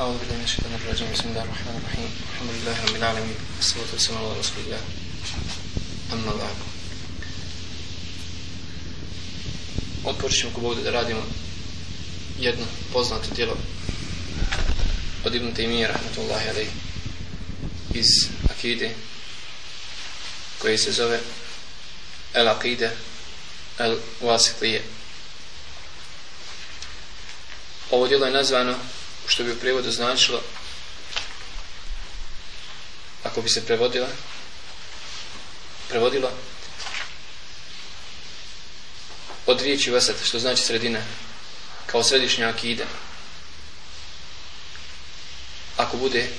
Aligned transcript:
أعوذ 0.00 0.18
بالله 0.18 0.36
من 0.36 0.44
الشيطان 0.44 0.74
الرجيم 0.74 1.12
بسم 1.12 1.28
الله 1.28 1.42
الرحمن 1.42 1.76
الرحيم 1.80 2.10
الحمد 2.32 2.50
لله 2.56 2.76
رب 2.86 2.96
العالمين 2.96 3.36
والصلاة 3.56 3.90
والسلام 3.92 4.18
على 4.24 4.38
رسول 4.40 4.60
الله 4.64 4.80
أما 6.12 6.32
بعد 6.32 6.56
Otporit 10.06 10.36
ćemo 10.38 10.52
ko 10.54 10.60
bude 10.60 10.82
da 10.82 10.90
radimo 10.90 11.22
jedno 12.40 12.66
poznato 12.92 13.28
djelo 13.34 13.56
od 15.24 15.34
Ibn 15.34 15.52
Taymiyyah 15.54 15.90
rahmatullahi 15.90 16.48
alaih 16.48 16.68
iz 17.94 18.28
akide 18.50 18.90
koje 20.58 20.78
se 20.78 20.92
zove 20.92 21.20
El 22.34 22.48
Aqide 22.48 22.90
El 23.78 23.96
Wasitije 24.22 24.80
Ovo 27.90 28.08
djelo 28.08 28.26
je 28.26 28.32
nazvano 28.32 28.74
što 29.27 29.43
bi 29.43 29.51
u 29.51 29.59
prevodu 29.59 29.91
značilo 29.91 30.41
ako 33.23 33.41
bi 33.41 33.49
se 33.49 33.65
prevodila 33.65 34.07
prevodilo 35.89 36.31
od 39.45 39.61
riječi 39.61 39.91
vasat 39.91 40.15
što 40.23 40.39
znači 40.39 40.61
sredina 40.61 40.99
kao 41.85 42.03
središnja 42.03 42.49
akida. 42.49 42.85
Ako 45.77 45.97
bude 45.97 46.29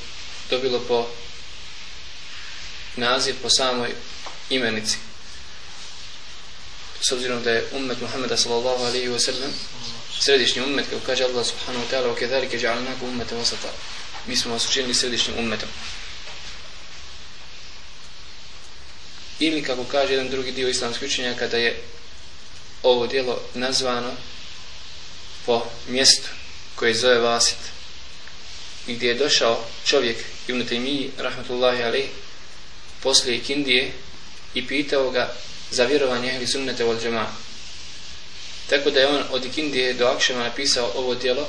dobilo 0.50 0.80
po 0.88 1.08
naziv 2.96 3.34
po 3.42 3.50
samoj 3.50 3.94
imenici. 4.50 4.96
S 7.00 7.12
obzirom 7.12 7.42
da 7.42 7.50
je 7.50 7.68
ummet 7.72 8.00
Muhammeda 8.00 8.36
sallallahu 8.36 8.84
alaihi 8.84 9.08
wa 9.08 9.18
sallam 9.18 9.52
središnji 10.22 10.62
ummet, 10.62 10.86
kako 10.90 11.06
kaže 11.06 11.24
Allah 11.24 11.46
subhanahu 11.46 11.84
wa 11.84 11.90
ta'ala, 11.90 12.12
o 12.12 12.14
kedalike 12.14 12.58
ja'alnaku 12.58 13.08
ummeta 13.08 13.34
vasata. 13.34 13.68
Mi 14.26 14.36
smo 14.36 14.52
vas 14.52 14.68
učinili 14.68 14.94
središnjim 14.94 15.38
ummetom. 15.38 15.68
Ili 19.38 19.62
kako 19.62 19.84
kaže 19.84 20.12
jedan 20.12 20.30
drugi 20.30 20.52
dio 20.52 20.68
islamskih 20.68 21.08
učenja, 21.08 21.34
kada 21.38 21.56
je 21.56 21.82
ovo 22.82 23.06
dijelo 23.06 23.40
nazvano 23.54 24.12
po 25.46 25.66
mjestu 25.88 26.28
koje 26.74 26.94
zove 26.94 27.18
Vasit 27.18 27.58
i 28.86 28.94
gdje 28.94 29.08
je 29.08 29.14
došao 29.14 29.64
čovjek 29.86 30.16
Ibn 30.48 30.62
Taymiyi, 30.68 31.10
rahmatullahi 31.18 31.82
alaih, 31.82 32.06
poslije 33.02 33.40
Kindije 33.40 33.92
i 34.54 34.66
pitao 34.66 35.10
ga 35.10 35.34
za 35.70 35.84
vjerovanje 35.84 36.30
ehli 36.30 36.46
sunnete 36.46 36.84
vol 36.84 36.98
džema'a 37.00 37.26
Tako 38.70 38.90
da 38.90 39.00
je 39.00 39.06
on 39.06 39.22
od 39.30 39.44
Ikindije 39.44 39.94
do 39.94 40.06
Akšema 40.06 40.42
napisao 40.42 40.92
ovo 40.94 41.14
djelo 41.14 41.48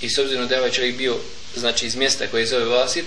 i 0.00 0.10
s 0.10 0.18
obzirom 0.18 0.48
da 0.48 0.54
je 0.54 0.60
ovaj 0.60 0.72
čovjek 0.72 0.96
bio 0.96 1.16
znači 1.56 1.86
iz 1.86 1.96
mjesta 1.96 2.26
koje 2.26 2.46
zove 2.46 2.64
Vasit, 2.64 3.06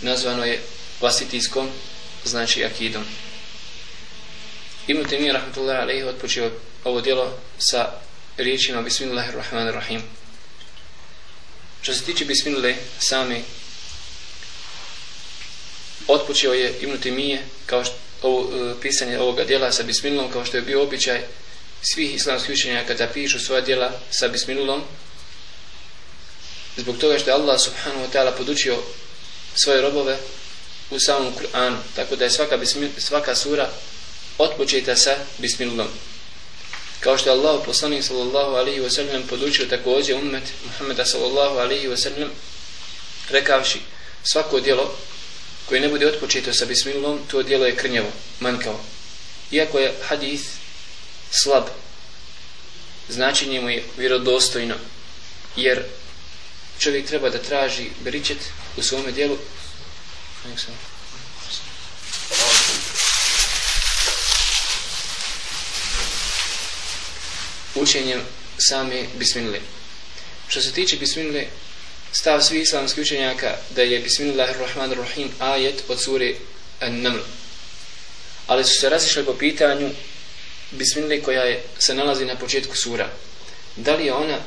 nazvano 0.00 0.44
je 0.44 0.60
Vasitijskom, 1.00 1.68
znači 2.24 2.64
Akidom. 2.64 3.04
Ibn 4.86 5.08
Temir 5.08 5.32
rahmatullahi 5.32 5.78
alaihi 5.78 6.02
otpočeo 6.02 6.50
ovo 6.84 7.00
djelo 7.00 7.38
sa 7.58 7.92
riječima 8.36 8.82
Bismillahirrahmanirrahim. 8.82 10.02
Što 11.82 11.94
se 11.94 12.04
tiče 12.04 12.24
Bismillah 12.24 12.74
sami 12.98 13.42
otpočeo 16.06 16.52
je 16.52 16.74
Ibn 16.80 16.96
Taymi 17.02 17.38
kao 17.66 17.84
što 17.84 17.94
ovo, 18.22 18.70
e, 18.70 18.74
pisanje 18.82 19.18
ovoga 19.18 19.44
djela 19.44 19.72
sa 19.72 19.82
Bismillahom 19.82 20.32
kao 20.32 20.44
što 20.44 20.56
je 20.56 20.62
bio 20.62 20.82
običaj 20.82 21.20
svih 21.82 22.14
islamskih 22.14 22.54
učenjaka 22.54 22.86
kada 22.86 23.12
pišu 23.12 23.38
svoja 23.38 23.60
djela 23.60 23.92
sa 24.10 24.28
bismilulom 24.28 24.82
zbog 26.76 26.98
toga 26.98 27.18
što 27.18 27.30
je 27.30 27.34
Allah 27.34 27.60
subhanahu 27.60 28.04
wa 28.04 28.12
ta'ala 28.12 28.36
podučio 28.36 28.76
svoje 29.54 29.82
robove 29.82 30.16
u 30.90 31.00
samom 31.00 31.32
Kur'anu. 31.34 31.76
Tako 31.96 32.16
da 32.16 32.24
je 32.24 32.30
svaka, 32.30 32.56
bismil, 32.56 32.88
svaka 32.98 33.34
sura 33.34 33.70
otpočeta 34.38 34.96
sa 34.96 35.16
bismilulom 35.38 35.88
kao 37.00 37.18
što 37.18 37.30
je 37.30 37.36
Allah 37.36 37.60
poslanik 37.66 38.04
sallallahu 38.04 38.54
alaihi 38.54 38.80
wasallam 38.80 39.26
podučio 39.28 39.66
također 39.66 40.16
ummet 40.16 40.42
Muhammeda 40.66 41.04
sallallahu 41.04 41.58
alaihi 41.58 41.88
wasallam 41.88 42.28
rekavši 43.30 43.78
svako 44.24 44.60
djelo 44.60 44.96
koje 45.68 45.80
ne 45.80 45.88
bude 45.88 46.06
otpočeto 46.06 46.52
sa 46.52 46.64
bismilom 46.64 47.18
to 47.30 47.42
djelo 47.42 47.66
je 47.66 47.76
krnjevo, 47.76 48.08
manjkavo. 48.40 48.80
Iako 49.50 49.78
je 49.78 49.94
hadith 50.08 50.44
slab. 51.30 51.64
Značenje 53.08 53.60
mu 53.60 53.70
je 53.70 53.84
vjerodostojno 53.96 54.74
jer 55.56 55.84
čovjek 56.78 57.06
treba 57.06 57.30
da 57.30 57.42
traži 57.42 57.90
beričet 58.00 58.38
u 58.76 58.82
svome 58.82 59.12
dijelu. 59.12 59.38
Učenjem 67.74 68.20
same 68.58 69.04
bismile 69.18 69.60
što 70.50 70.60
se 70.60 70.72
tiče 70.72 70.96
bismile 70.96 71.44
stav 72.12 72.42
svih 72.42 72.62
islamskih 72.62 73.02
učenjaka 73.02 73.56
da 73.70 73.82
je 73.82 73.98
bismillahirrahmanirrahim 73.98 75.30
ajet 75.38 75.82
od 75.88 76.02
sure 76.02 76.34
An-Naml. 76.80 77.20
Ali 78.46 78.64
su 78.64 78.80
se 78.80 78.88
razišli 78.88 79.24
po 79.24 79.34
pitanju 79.34 79.90
bismillah 80.70 81.24
koja 81.24 81.42
je, 81.42 81.62
se 81.78 81.94
nalazi 81.94 82.24
na 82.24 82.36
početku 82.36 82.76
sura. 82.76 83.10
Da 83.76 83.94
li 83.94 84.06
je 84.06 84.12
ona 84.12 84.38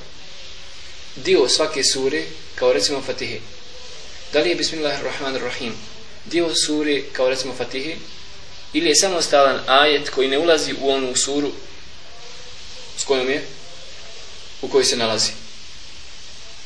dio 1.15 1.49
svake 1.49 1.83
sure 1.83 2.23
kao 2.55 2.73
recimo 2.73 3.01
Fatihe? 3.01 3.39
Da 4.33 4.39
li 4.39 4.49
je 4.49 4.55
bismillahirrahmanirrahim 4.55 5.73
dio 6.25 6.55
sure 6.65 7.01
kao 7.13 7.29
recimo 7.29 7.53
Fatihe? 7.53 7.95
Ili 8.73 8.89
je 8.89 8.95
samostalan 8.95 9.59
ajet 9.67 10.09
koji 10.09 10.27
ne 10.27 10.37
ulazi 10.37 10.73
u 10.81 10.89
onu 10.89 11.15
suru 11.15 11.51
s 12.97 13.03
kojom 13.03 13.29
je 13.29 13.45
u 14.61 14.67
kojoj 14.67 14.85
se 14.85 14.97
nalazi? 14.97 15.31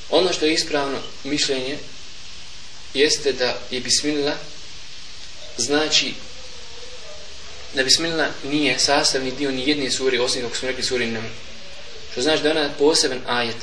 Ono 0.09 0.33
što 0.33 0.45
je 0.45 0.53
ispravno 0.53 0.97
mišljenje 1.23 1.77
jeste 2.93 3.33
da 3.33 3.57
je 3.71 3.79
bismillah 3.79 4.35
znači 5.57 6.13
da 7.77 7.83
bismillah 7.83 8.27
nije 8.43 8.79
sastavni 8.79 9.31
dio 9.31 9.51
ni 9.51 9.69
jedne 9.69 9.91
sure, 9.91 10.21
osim 10.21 10.41
kako 10.41 10.55
smo 10.55 10.67
rekli 10.67 10.83
suri 10.83 11.07
nam. 11.07 11.23
Što 12.11 12.21
znači 12.21 12.43
da 12.43 12.51
ona 12.51 12.69
poseban 12.79 13.21
ajet. 13.27 13.61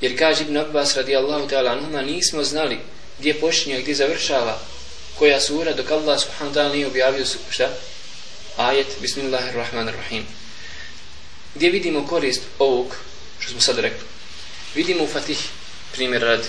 Jer 0.00 0.18
kaže 0.18 0.42
Ibn 0.42 0.56
Abbas 0.56 0.96
radijallahu 0.96 1.48
ta'ala 1.48 1.72
anhuma, 1.72 2.02
nismo 2.02 2.44
znali 2.44 2.78
gdje 3.18 3.40
počinje, 3.40 3.80
gdje 3.80 3.94
završava 3.94 4.60
koja 5.18 5.40
sura, 5.40 5.72
dok 5.72 5.90
Allah 5.90 6.20
subhanahu 6.20 6.56
ta'ala 6.56 6.72
nije 6.72 6.86
objavio 6.86 7.26
su, 7.26 7.38
šta? 7.50 7.68
Ajet, 8.56 8.86
bismillahirrahmanirrahim. 9.00 10.26
Gdje 11.54 11.70
vidimo 11.70 12.06
korist 12.06 12.42
ovog, 12.58 12.96
što 13.38 13.50
smo 13.50 13.60
sad 13.60 13.78
rekli? 13.78 14.06
Vidimo 14.74 15.04
u 15.04 15.08
Fatih, 15.08 15.38
primjer 15.92 16.22
radi. 16.22 16.48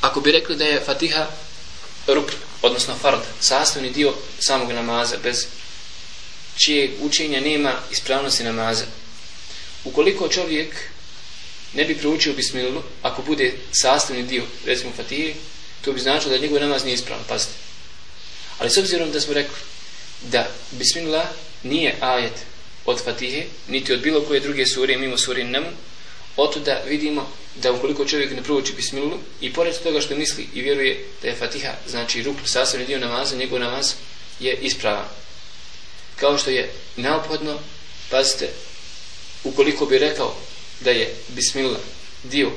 Ako 0.00 0.20
bi 0.20 0.32
rekli 0.32 0.56
da 0.56 0.64
je 0.64 0.80
Fatiha 0.80 1.26
rukn, 2.06 2.34
odnosno 2.62 2.94
fard, 3.02 3.20
sastavni 3.40 3.90
dio 3.90 4.14
samog 4.38 4.72
namaza, 4.72 5.16
bez 5.22 5.46
čije 6.56 6.90
učenja 7.00 7.40
nema 7.40 7.72
ispravnosti 7.90 8.44
namaza. 8.44 8.84
Ukoliko 9.84 10.28
čovjek 10.28 10.76
ne 11.74 11.84
bi 11.84 11.98
proučio 11.98 12.32
bismilu, 12.32 12.82
ako 13.02 13.22
bude 13.22 13.52
sastavni 13.72 14.22
dio, 14.22 14.42
recimo 14.66 14.92
fatije, 14.96 15.34
to 15.84 15.92
bi 15.92 16.00
značilo 16.00 16.32
da 16.32 16.42
njegov 16.42 16.60
namaz 16.60 16.84
nije 16.84 16.94
ispravan, 16.94 17.24
pazite. 17.28 17.52
Ali 18.58 18.70
s 18.70 18.78
obzirom 18.78 19.10
da 19.10 19.20
smo 19.20 19.34
rekli 19.34 19.56
da 20.22 20.48
bismillah 20.70 21.26
nije 21.62 21.96
ajet 22.00 22.32
od 22.86 23.04
fatihe, 23.04 23.44
niti 23.68 23.92
od 23.92 24.00
bilo 24.00 24.20
koje 24.20 24.40
druge 24.40 24.66
sure, 24.66 24.96
mimo 24.96 25.18
sure 25.18 25.44
nemu, 25.44 25.66
otuda 26.36 26.82
vidimo 26.88 27.30
da 27.54 27.72
ukoliko 27.72 28.04
čovjek 28.04 28.30
ne 28.30 28.42
prouči 28.42 28.72
bismilu 28.72 29.18
i 29.40 29.52
pored 29.52 29.82
toga 29.82 30.00
što 30.00 30.16
misli 30.16 30.48
i 30.54 30.60
vjeruje 30.60 31.04
da 31.22 31.28
je 31.28 31.34
fatiha, 31.34 31.72
znači 31.88 32.22
rukl, 32.22 32.44
sasvim 32.44 32.86
dio 32.86 32.98
namaza, 32.98 33.36
njegov 33.36 33.60
namaz 33.60 33.92
je 34.40 34.58
ispravan. 34.62 35.08
Kao 36.16 36.38
što 36.38 36.50
je 36.50 36.70
neophodno, 36.96 37.58
pazite, 38.10 38.48
ukoliko 39.44 39.86
bi 39.86 39.98
rekao 39.98 40.36
da 40.80 40.90
je 40.90 41.14
bismila 41.28 41.78
dio 42.24 42.50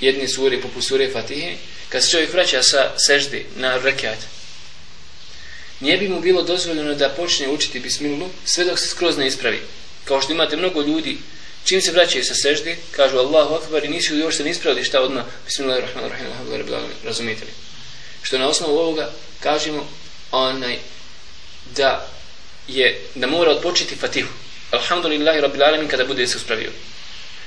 jedne 0.00 0.28
sure 0.28 0.60
poput 0.60 0.84
sure 0.84 1.10
fatihe, 1.12 1.54
kad 1.88 2.04
se 2.04 2.10
čovjek 2.10 2.32
vraća 2.32 2.62
sa 2.62 2.92
sežde 3.06 3.44
na 3.56 3.76
rekiat, 3.76 4.18
nije 5.80 5.98
bi 5.98 6.08
mu 6.08 6.20
bilo 6.20 6.42
dozvoljeno 6.42 6.94
da 6.94 7.08
počne 7.08 7.48
učiti 7.48 7.80
bismilu 7.80 8.28
sve 8.44 8.64
dok 8.64 8.78
se 8.78 8.88
skroz 8.88 9.16
ne 9.16 9.26
ispravi. 9.26 9.60
Kao 10.04 10.22
što 10.22 10.32
imate 10.32 10.56
mnogo 10.56 10.82
ljudi 10.82 11.18
Čim 11.64 11.80
se 11.80 11.92
vraćaju 11.92 12.24
sa 12.24 12.34
seždi, 12.34 12.76
kažu 12.90 13.18
Allahu 13.18 13.54
akbar 13.54 13.84
i 13.84 13.88
nisu 13.88 14.16
još 14.16 14.36
se 14.36 14.44
nispravili 14.44 14.84
šta 14.84 15.00
odmah, 15.00 15.24
bismillahirrahmanirrahim, 15.46 16.90
razumijete 17.04 17.44
li? 17.44 17.50
Što 18.22 18.38
na 18.38 18.48
osnovu 18.48 18.78
ovoga 18.78 19.10
kažemo 19.40 19.88
onaj 20.30 20.78
da 21.76 22.08
je 22.68 23.00
da 23.14 23.26
mora 23.26 23.50
odpočeti 23.50 23.96
fatihu. 23.96 24.28
Alhamdulillahi 24.70 25.40
rabbil 25.40 25.62
alamin 25.62 25.88
kada 25.88 26.04
bude 26.04 26.26
se 26.26 26.36
uspravio. 26.36 26.70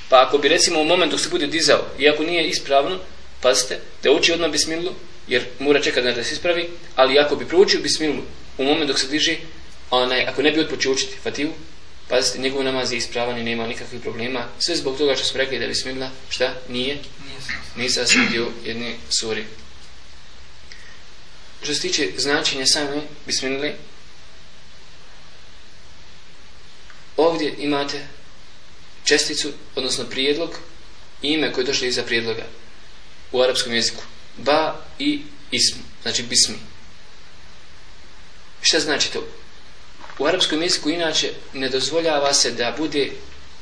Pa 0.08 0.22
ako 0.26 0.38
bi 0.38 0.48
recimo 0.48 0.80
u 0.80 0.84
momentu 0.84 1.18
se 1.18 1.28
bude 1.28 1.46
dizao, 1.46 1.86
iako 1.98 2.22
nije 2.22 2.48
ispravno, 2.48 2.98
pazite, 3.40 3.80
da 4.02 4.10
uči 4.10 4.32
odmah 4.32 4.50
bismilu, 4.50 4.92
jer 5.28 5.44
mora 5.58 5.82
čekati 5.82 6.12
da 6.12 6.24
se 6.24 6.34
ispravi, 6.34 6.70
ali 6.94 7.18
ako 7.18 7.36
bi 7.36 7.48
proučio 7.48 7.80
bismilu 7.80 8.22
u 8.58 8.64
momentu 8.64 8.86
dok 8.86 8.98
se 8.98 9.06
diže, 9.06 9.36
onaj, 9.90 10.26
ako 10.26 10.42
ne 10.42 10.52
bi 10.52 10.60
odpočeo 10.60 10.92
učiti 10.92 11.16
fatihu, 11.22 11.52
pazite, 12.08 12.38
njegov 12.38 12.64
namaz 12.64 12.92
je 12.92 12.98
ispravan 12.98 13.38
i 13.38 13.44
nema 13.44 13.66
nikakvih 13.66 14.00
problema. 14.00 14.44
Sve 14.58 14.76
zbog 14.76 14.98
toga 14.98 15.16
što 15.16 15.24
smo 15.24 15.38
rekli 15.38 15.58
da 15.58 15.66
bismila, 15.66 16.10
šta? 16.28 16.54
Nije? 16.68 16.98
Nije 17.76 17.90
sasvim 17.90 18.28
dio 18.30 18.48
jedne 18.64 18.94
suri. 19.20 19.44
Što 21.62 21.74
se 21.74 21.80
tiče 21.80 22.08
značenja 22.16 22.66
same 22.66 23.02
bismile, 23.26 23.74
ovdje 27.16 27.54
imate 27.58 28.06
česticu, 29.04 29.52
odnosno 29.74 30.04
prijedlog 30.04 30.58
i 31.22 31.28
ime 31.28 31.52
koje 31.52 31.62
je 31.62 31.66
došlo 31.66 31.86
iza 31.86 32.02
prijedloga 32.02 32.46
u 33.32 33.42
arapskom 33.42 33.74
jeziku. 33.74 34.02
Ba 34.36 34.80
i 34.98 35.22
ism, 35.50 35.78
znači 36.02 36.22
bismi. 36.22 36.56
Šta 38.62 38.80
znači 38.80 39.12
to? 39.12 39.26
U 40.18 40.26
arapskom 40.26 40.62
jeziku 40.62 40.90
inače 40.90 41.30
ne 41.52 41.68
dozvoljava 41.68 42.32
se 42.32 42.50
da 42.50 42.74
bude 42.78 43.10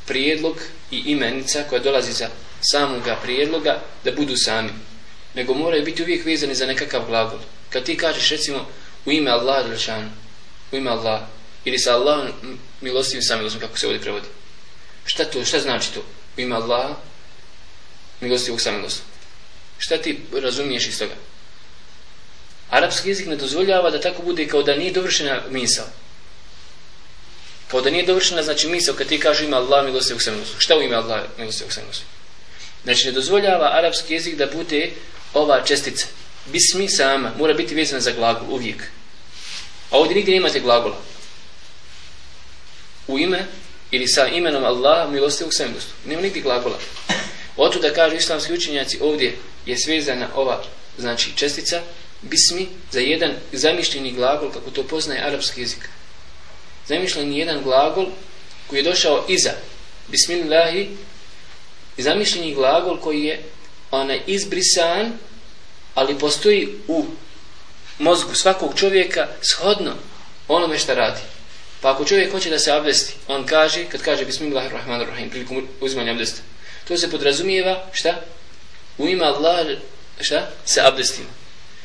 prijedlog 0.06 0.56
i 0.90 1.02
imenica 1.06 1.62
koja 1.68 1.82
dolazi 1.82 2.12
za 2.12 2.28
samoga 2.60 3.16
prijedloga 3.22 3.82
da 4.04 4.12
budu 4.12 4.36
sami. 4.36 4.70
Nego 5.34 5.54
moraju 5.54 5.84
biti 5.84 6.02
uvijek 6.02 6.24
vezani 6.24 6.54
za 6.54 6.66
nekakav 6.66 7.06
glagol. 7.06 7.38
Kad 7.70 7.84
ti 7.84 7.96
kažeš 7.96 8.30
recimo 8.30 8.68
u 9.04 9.12
ime 9.12 9.30
Allah 9.30 9.66
Đelšanu, 9.66 10.10
u 10.72 10.76
ime 10.76 10.90
Allah, 10.90 11.20
ili 11.64 11.78
sa 11.78 11.94
Allahom 11.94 12.28
milostivim 12.80 13.22
samilostom, 13.22 13.60
kako 13.60 13.78
se 13.78 13.86
ovdje 13.86 14.00
prevodi. 14.00 14.26
Šta 15.04 15.24
to, 15.24 15.44
šta 15.44 15.60
znači 15.60 15.94
to? 15.94 16.00
U 16.36 16.40
ime 16.40 16.54
Allah, 16.56 16.96
milostivog 18.20 18.60
samilostom. 18.60 19.04
Šta 19.78 19.98
ti 19.98 20.20
razumiješ 20.32 20.86
iz 20.86 20.98
toga? 20.98 21.14
Arapski 22.70 23.08
jezik 23.08 23.26
ne 23.26 23.36
dozvoljava 23.36 23.90
da 23.90 24.00
tako 24.00 24.22
bude 24.22 24.46
kao 24.48 24.62
da 24.62 24.76
nije 24.76 24.92
dovršena 24.92 25.42
misao. 25.50 25.86
Kao 27.70 27.80
da 27.80 27.90
nije 27.90 28.06
dovršena, 28.06 28.42
znači 28.42 28.68
misao 28.68 28.94
kad 28.94 29.06
ti 29.06 29.20
kaže 29.20 29.44
ima 29.44 29.56
Allah 29.56 29.84
milostivog 29.84 30.22
samilostom. 30.22 30.60
Šta 30.60 30.76
u 30.76 30.82
ime 30.82 30.96
Allah 30.96 31.22
milostivog 31.38 31.72
samilostom? 31.72 32.06
Znači 32.84 33.06
ne 33.06 33.12
dozvoljava 33.12 33.70
arapski 33.78 34.14
jezik 34.14 34.36
da 34.36 34.46
bude 34.46 34.90
ova 35.34 35.64
čestica. 35.64 36.06
Bismi 36.46 36.88
sama 36.88 37.32
mora 37.38 37.54
biti 37.54 37.74
vezana 37.74 38.00
za 38.00 38.10
glagol 38.10 38.54
uvijek. 38.54 38.82
A 39.90 39.98
ovdje 39.98 40.14
nigdje 40.16 40.34
nemate 40.34 40.60
glagola. 40.60 40.96
U 43.06 43.18
ime 43.18 43.46
ili 43.90 44.08
sa 44.08 44.26
imenom 44.26 44.64
Allah 44.64 45.10
milostivog 45.10 45.54
samilostu. 45.54 45.90
Nema 46.04 46.22
nigdje 46.22 46.42
glagola. 46.42 46.78
Oto 47.56 47.78
da 47.78 47.94
kaže 47.94 48.16
islamski 48.16 48.52
učenjaci 48.52 48.98
ovdje 49.00 49.36
je 49.66 49.78
svezana 49.78 50.28
ova 50.34 50.64
znači 50.98 51.36
čestica 51.36 51.82
bismi 52.22 52.68
za 52.90 53.00
jedan 53.00 53.32
zamišljeni 53.52 54.12
glagol 54.12 54.50
kako 54.52 54.70
to 54.70 54.82
poznaje 54.82 55.26
arapski 55.26 55.60
jezik. 55.60 55.88
Zamišljeni 56.88 57.38
jedan 57.38 57.62
glagol 57.62 58.06
koji 58.66 58.78
je 58.78 58.82
došao 58.82 59.24
iza 59.28 59.52
bismillahi 60.08 60.90
zamišljeni 61.98 62.54
glagol 62.54 63.00
koji 63.00 63.24
je 63.24 63.42
onaj 63.90 64.20
izbrisan 64.26 65.12
ali 65.94 66.18
postoji 66.18 66.68
u 66.88 67.04
mozgu 67.98 68.34
svakog 68.34 68.74
čovjeka 68.78 69.28
shodno 69.42 69.92
onome 70.48 70.78
što 70.78 70.94
radi. 70.94 71.20
Pa 71.80 71.90
ako 71.90 72.04
čovjek 72.04 72.32
hoće 72.32 72.50
da 72.50 72.58
se 72.58 72.72
abdesti, 72.72 73.14
on 73.28 73.46
kaže, 73.46 73.84
kad 73.84 74.02
kaže 74.02 74.24
Bismillahirrahmanirrahim, 74.24 75.30
prilikom 75.30 75.68
uzimanja 75.80 76.12
abdesta, 76.12 76.42
to 76.88 76.96
se 76.96 77.10
podrazumijeva, 77.10 77.86
šta? 77.92 78.20
U 78.98 79.08
ime 79.08 79.24
Allah, 79.24 79.66
šta? 80.20 80.50
Se 80.64 80.80
abdestimo. 80.80 81.28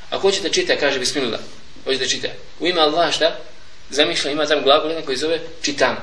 Ako 0.10 0.22
hoće 0.22 0.42
da 0.42 0.50
čita, 0.50 0.78
kaže 0.80 1.00
Bismillah, 1.00 1.40
hoće 1.84 1.98
da 1.98 2.08
čita. 2.08 2.28
U 2.60 2.68
ime 2.68 2.82
Allah, 2.82 3.14
šta? 3.14 3.40
Zamišlja, 3.90 4.32
ima 4.32 4.46
tam 4.46 4.64
glagol 4.64 4.90
jedan 4.90 5.06
koji 5.06 5.18
zove 5.18 5.40
čitam. 5.62 5.96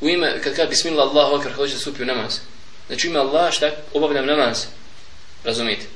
U 0.00 0.08
ime, 0.08 0.40
kad 0.42 0.56
kaže 0.56 0.68
Bismillah, 0.68 1.08
Allah, 1.08 1.32
okar, 1.32 1.52
hoće 1.52 1.72
da 1.74 1.80
stupi 1.80 2.02
u 2.02 2.06
namaz. 2.06 2.38
Znači 2.86 3.06
ima 3.08 3.20
Allah, 3.20 3.52
šta? 3.52 3.70
Obavljam 3.92 4.26
namaz. 4.26 4.64
Razumijete? 5.44 5.86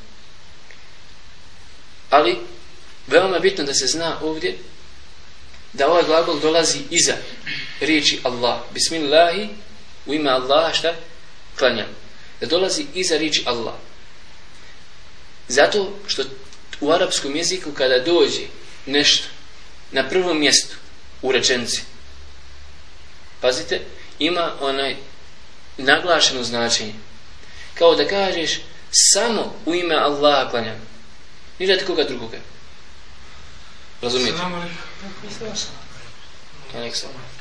Ali, 2.10 2.38
veoma 3.06 3.38
bitno 3.38 3.64
da 3.64 3.74
se 3.74 3.86
zna 3.86 4.18
ovdje 4.22 4.58
da 5.72 5.88
ovaj 5.88 6.02
glagol 6.02 6.40
dolazi 6.40 6.78
iza 6.90 7.14
riječi 7.80 8.20
Allah. 8.22 8.60
Bismillahi, 8.74 9.48
u 10.06 10.14
ime 10.14 10.30
Allaha 10.30 10.72
šta? 10.72 10.94
Klanjam. 11.58 11.86
Da 12.40 12.46
dolazi 12.46 12.86
iza 12.94 13.16
riječi 13.16 13.42
Allah. 13.46 13.74
Zato 15.48 15.98
što 16.06 16.22
u 16.80 16.90
arapskom 16.92 17.36
jeziku 17.36 17.72
kada 17.72 17.98
dođe 17.98 18.46
nešto 18.86 19.24
na 19.92 20.08
prvom 20.08 20.40
mjestu 20.40 20.76
u 21.22 21.32
rečenci, 21.32 21.82
pazite, 23.40 23.80
ima 24.18 24.52
onaj 24.60 24.96
naglašeno 25.76 26.44
značenje. 26.44 26.94
Kao 27.74 27.94
da 27.94 28.08
kažeš 28.08 28.60
samo 28.90 29.54
u 29.66 29.74
ime 29.74 29.94
Allaha 29.94 30.50
klanjam. 30.50 30.80
Ni 31.58 31.66
da 31.66 31.86
koga 31.86 32.04
drugoga. 32.04 32.38
Razumijete? 34.02 34.36
Salamu 34.36 34.56
alaikum. 34.56 34.76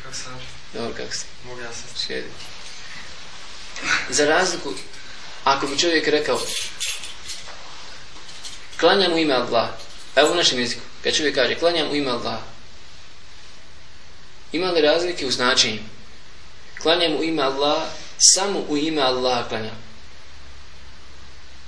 Kako 0.04 0.16
sam? 0.16 0.40
Dobro, 0.74 0.94
kako 0.98 1.14
si? 1.14 1.26
Mogu 1.46 1.62
ja 1.62 1.74
sam. 1.74 1.84
Sjedi. 1.96 2.28
Za 4.10 4.26
razliku, 4.26 4.74
ako 5.44 5.68
bi 5.68 5.80
čovjek 5.80 6.08
rekao 6.08 6.40
klanjam 8.80 9.14
u 9.14 9.18
ime 9.18 9.34
Allah, 9.34 9.70
evo 10.16 10.32
u 10.32 10.36
našem 10.36 10.60
jeziku, 10.60 10.82
kad 11.04 11.16
čovjek 11.16 11.36
kaže 11.36 11.56
klanjam 11.56 11.90
u 11.92 11.96
ime 11.96 12.12
Allah, 12.12 12.40
ima 14.52 14.72
li 14.72 14.82
razlike 14.82 15.26
u 15.26 15.32
značenju? 15.32 15.80
Klanjam 16.82 17.16
u 17.16 17.24
ime 17.24 17.44
Allah, 17.44 17.84
samo 18.18 18.60
u 18.70 18.78
ime 18.78 19.02
Allah 19.02 19.48
klanjam. 19.48 19.78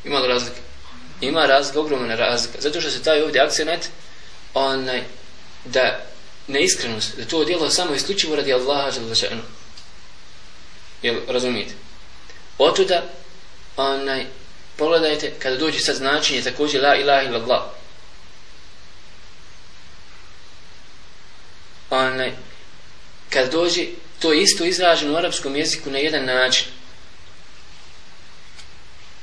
Ima 0.04 0.20
li 0.20 0.28
razlike? 0.28 0.62
Ima 1.22 1.46
razlika, 1.46 1.80
ogromna 1.80 2.16
razlika. 2.16 2.62
Zato 2.62 2.82
što 2.82 2.90
se 2.90 3.04
taj 3.04 3.22
ovdje 3.22 3.42
akcenat, 3.42 3.90
onaj, 4.54 5.04
da 5.66 6.06
neiskrenost, 6.48 7.18
da 7.18 7.26
to 7.26 7.46
djelo 7.46 7.70
samo 7.70 7.96
isključivo 7.96 8.36
radi 8.36 8.54
Allaha 8.54 8.92
želešanu. 8.92 9.42
Jel, 11.02 11.16
razumijete? 11.28 11.74
Otuda, 12.58 13.04
onaj, 13.78 14.26
pogledajte, 14.78 15.34
kada 15.40 15.58
dođe 15.58 15.80
sad 15.80 15.96
značenje 15.96 16.42
također 16.42 16.84
la 16.84 16.96
ilaha 16.96 17.22
illallah. 17.22 17.64
Onaj, 21.90 22.34
kad 23.30 23.52
dođe, 23.52 23.86
to 24.20 24.34
je 24.34 24.42
isto 24.42 24.66
izraženo 24.66 25.14
u 25.14 25.18
arapskom 25.18 25.56
jeziku 25.56 25.90
na 25.90 25.98
jedan 25.98 26.26
način 26.26 26.66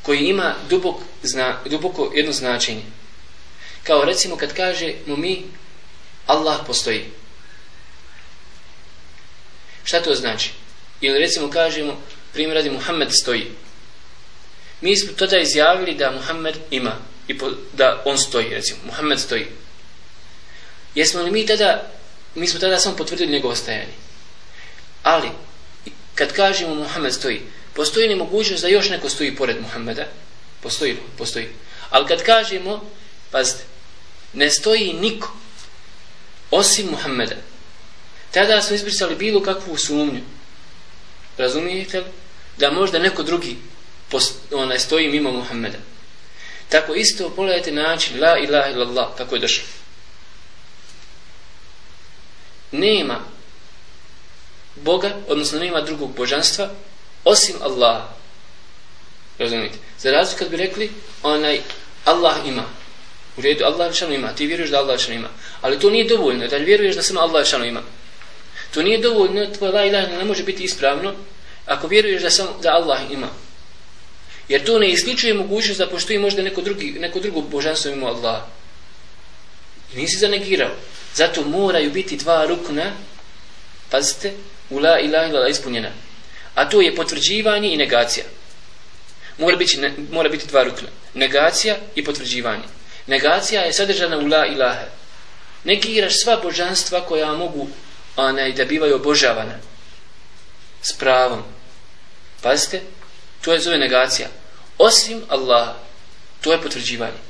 koji 0.02 0.18
ima 0.18 0.54
dubok, 0.68 0.96
zna, 1.22 1.58
duboko 1.64 2.12
jedno 2.14 2.32
značenje. 2.32 2.82
Kao 3.82 4.04
recimo 4.04 4.36
kad 4.36 4.54
kaže 4.54 4.94
mu 5.06 5.16
mi 5.16 5.44
Allah 6.26 6.60
postoji. 6.66 7.04
Šta 9.84 10.02
to 10.02 10.14
znači? 10.14 10.50
Ili 11.00 11.18
recimo 11.18 11.50
kažemo 11.50 12.00
primjer 12.32 12.56
radi 12.56 12.70
Muhammed 12.70 13.08
stoji. 13.10 13.46
Mi 14.80 14.96
smo 14.96 15.12
tada 15.12 15.38
izjavili 15.38 15.94
da 15.94 16.10
Muhammed 16.10 16.56
ima 16.70 16.96
i 17.28 17.38
po, 17.38 17.50
da 17.72 18.02
on 18.04 18.18
stoji, 18.18 18.48
recimo, 18.48 18.78
Muhammed 18.84 19.20
stoji. 19.20 19.46
Jesmo 20.94 21.22
li 21.22 21.30
mi 21.30 21.46
tada, 21.46 21.90
mi 22.36 22.46
smo 22.46 22.60
tada 22.60 22.78
samo 22.78 22.96
potvrdili 22.96 23.32
njegovo 23.32 23.54
stajanje. 23.54 23.92
Ali, 25.02 25.28
kad 26.14 26.32
kažemo 26.32 26.74
Muhammed 26.74 27.14
stoji, 27.14 27.40
postoji 27.74 28.08
li 28.08 28.14
mogućnost 28.14 28.62
da 28.62 28.68
još 28.68 28.90
neko 28.90 29.08
stoji 29.08 29.36
pored 29.36 29.56
Muhammeda? 29.60 30.06
Postoji, 30.62 30.96
postoji. 31.18 31.48
Ali 31.90 32.06
kad 32.06 32.22
kažemo, 32.22 32.90
pazite, 33.30 33.64
ne 34.32 34.50
stoji 34.50 34.92
niko 34.92 35.36
osim 36.50 36.86
Muhammeda. 36.90 37.36
Tada 38.30 38.62
smo 38.62 38.76
izbrisali 38.76 39.16
bilo 39.16 39.42
kakvu 39.42 39.76
sumnju. 39.76 40.20
Razumijete 41.38 41.98
li? 41.98 42.06
Da 42.58 42.70
možda 42.70 42.98
neko 42.98 43.22
drugi 43.22 43.56
post, 44.08 44.34
onaj, 44.52 44.78
stoji 44.78 45.08
mimo 45.08 45.32
Muhammeda. 45.32 45.78
Tako 46.68 46.94
isto 46.94 47.30
pogledajte 47.30 47.72
način 47.72 48.20
la 48.20 48.38
ilaha 48.38 48.70
illallah 48.70 49.08
kako 49.16 49.34
je 49.34 49.40
došlo. 49.40 49.64
Nema 52.72 53.20
Boga, 54.76 55.16
odnosno 55.28 55.58
nema 55.58 55.80
drugog 55.80 56.16
božanstva 56.16 56.70
osim 57.24 57.56
Allaha. 57.62 58.08
Razumite? 59.38 59.74
Za 59.98 60.10
razliku 60.10 60.38
kad 60.38 60.50
bi 60.50 60.56
rekli 60.56 60.90
onaj 61.22 61.60
Allah 62.04 62.36
ima. 62.46 62.64
U 63.36 63.40
redu, 63.40 63.64
Allah 63.64 63.94
šano 63.94 64.14
ima. 64.14 64.32
Ti 64.32 64.46
vjeruješ 64.46 64.70
da 64.70 64.78
Allah 64.78 65.00
šano 65.00 65.14
ima. 65.14 65.28
Ali 65.60 65.80
to 65.80 65.90
nije 65.90 66.04
dovoljno. 66.04 66.46
Da 66.46 66.56
vjeruješ 66.56 66.94
da 66.96 67.02
samo 67.02 67.20
Allah 67.20 67.46
šano 67.46 67.64
ima. 67.64 67.82
To 68.74 68.82
nije 68.82 68.98
dovoljno. 68.98 69.46
Tvoje 69.46 69.72
la 69.72 69.84
ilaha 69.84 70.06
ne 70.06 70.24
može 70.24 70.42
biti 70.42 70.64
ispravno. 70.64 71.14
ako 71.66 71.86
vjeruješ 71.86 72.22
da, 72.22 72.30
sam, 72.30 72.46
da 72.62 72.70
Allah 72.70 73.00
ima. 73.10 73.28
Jer 74.48 74.64
to 74.64 74.78
ne 74.78 74.90
isključuje 74.90 75.34
mogućnost 75.34 75.78
da 75.78 75.88
postoji 75.90 76.18
možda 76.18 76.42
neko, 76.42 76.60
drugi, 76.60 76.90
neko 76.90 77.20
drugo 77.20 77.40
božanstvo 77.40 77.90
mimo 77.90 78.06
Allaha. 78.06 78.46
I 79.94 79.96
nisi 79.96 80.18
zanegirao. 80.18 80.70
Zato 81.16 81.42
moraju 81.42 81.90
biti 81.90 82.16
dva 82.16 82.44
rukna, 82.46 82.92
pazite, 83.90 84.32
u 84.70 84.78
la 84.78 84.98
ilaha 85.00 85.26
ila 85.26 85.48
ispunjena. 85.48 85.90
A 86.54 86.68
to 86.68 86.80
je 86.80 86.94
potvrđivanje 86.94 87.72
i 87.72 87.76
negacija. 87.76 88.24
Mora 89.38 89.56
biti, 89.56 89.76
ne, 89.76 89.92
mora 90.10 90.28
biti 90.28 90.46
dva 90.46 90.64
rukna. 90.64 90.88
Negacija 91.14 91.76
i 91.94 92.04
potvrđivanje. 92.04 92.62
Negacija 93.06 93.62
je 93.62 93.72
sadržana 93.72 94.18
u 94.18 94.26
la 94.26 94.46
ilaha. 94.46 94.84
Negiraš 95.64 96.12
sva 96.22 96.36
božanstva 96.42 97.00
koja 97.00 97.32
mogu 97.32 97.68
onaj, 98.16 98.52
da 98.52 98.64
bivaju 98.64 98.94
obožavana. 98.94 99.58
S 100.82 100.92
pravom. 100.92 101.42
Pazite, 102.42 102.80
to 103.44 103.52
je 103.52 103.60
zove 103.60 103.78
negacija. 103.78 104.28
Osim 104.78 105.22
Allaha, 105.28 105.74
to 106.40 106.52
je 106.52 106.62
potvrđivanje. 106.62 107.26